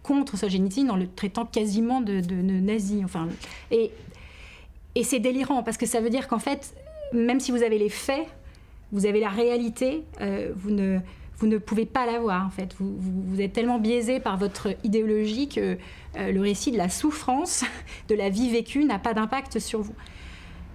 [0.07, 3.03] contre Solzhenitsyn en le traitant quasiment de, nazi.
[3.05, 3.29] Enfin,
[3.71, 3.91] et,
[4.95, 6.75] et c'est délirant parce que ça veut dire qu'en fait,
[7.13, 8.27] même si vous avez les faits,
[8.93, 10.99] vous avez la réalité, euh, vous, ne,
[11.39, 12.75] vous ne pouvez pas la voir en fait.
[12.79, 15.77] Vous, vous, êtes tellement biaisé par votre idéologie que
[16.17, 17.65] euh, le récit de la souffrance,
[18.09, 19.95] de la vie vécue n'a pas d'impact sur vous.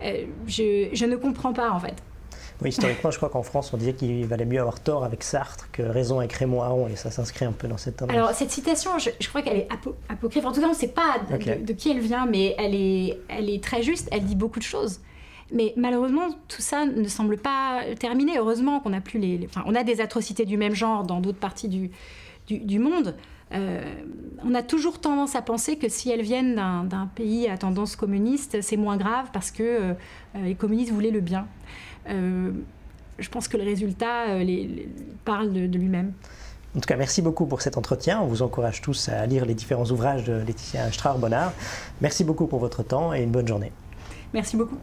[0.03, 2.03] Euh, je ne comprends pas en fait.
[2.61, 5.69] Oui, historiquement, je crois qu'en France, on disait qu'il valait mieux avoir tort avec Sartre
[5.71, 8.15] que raison avec Raymond Aron, et ça s'inscrit un peu dans cette tendance.
[8.15, 9.67] Alors, cette citation, je, crois qu'elle est
[10.09, 10.45] apocryphe.
[10.45, 13.49] En tout cas, on ne sait pas de, qui elle vient, mais elle est, elle
[13.49, 14.99] est très juste, elle dit beaucoup de choses.
[15.51, 18.37] Mais malheureusement, tout ça ne semble pas terminé.
[18.37, 21.39] Heureusement qu'on a plus les, enfin, on a des atrocités du même genre dans d'autres
[21.39, 21.91] parties du,
[22.47, 23.15] du, monde.
[23.53, 23.83] Euh,
[24.45, 28.61] on a toujours tendance à penser que si elles viennent d'un pays à tendance communiste,
[28.61, 29.93] c'est moins grave parce que euh,
[30.41, 31.47] les communistes voulaient le bien.
[32.09, 32.51] Euh,
[33.19, 34.87] je pense que le résultat euh, les,
[35.25, 36.13] parle de, lui-même.
[36.75, 38.21] En tout cas, merci beaucoup pour cet entretien.
[38.21, 41.53] On vous encourage tous à lire les différents ouvrages de Laetitia Strauer-Bonnard.
[41.99, 43.71] Merci beaucoup pour votre temps et une bonne journée.
[44.33, 44.77] Merci beaucoup.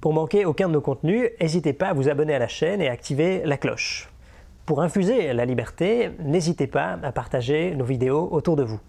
[0.00, 2.88] Pour manquer aucun de nos contenus, n'hésitez pas à vous abonner à la chaîne et
[2.88, 4.08] à activer la cloche.
[4.66, 8.80] Pour infuser la liberté, n'hésitez pas à partager nos vidéos autour de vous.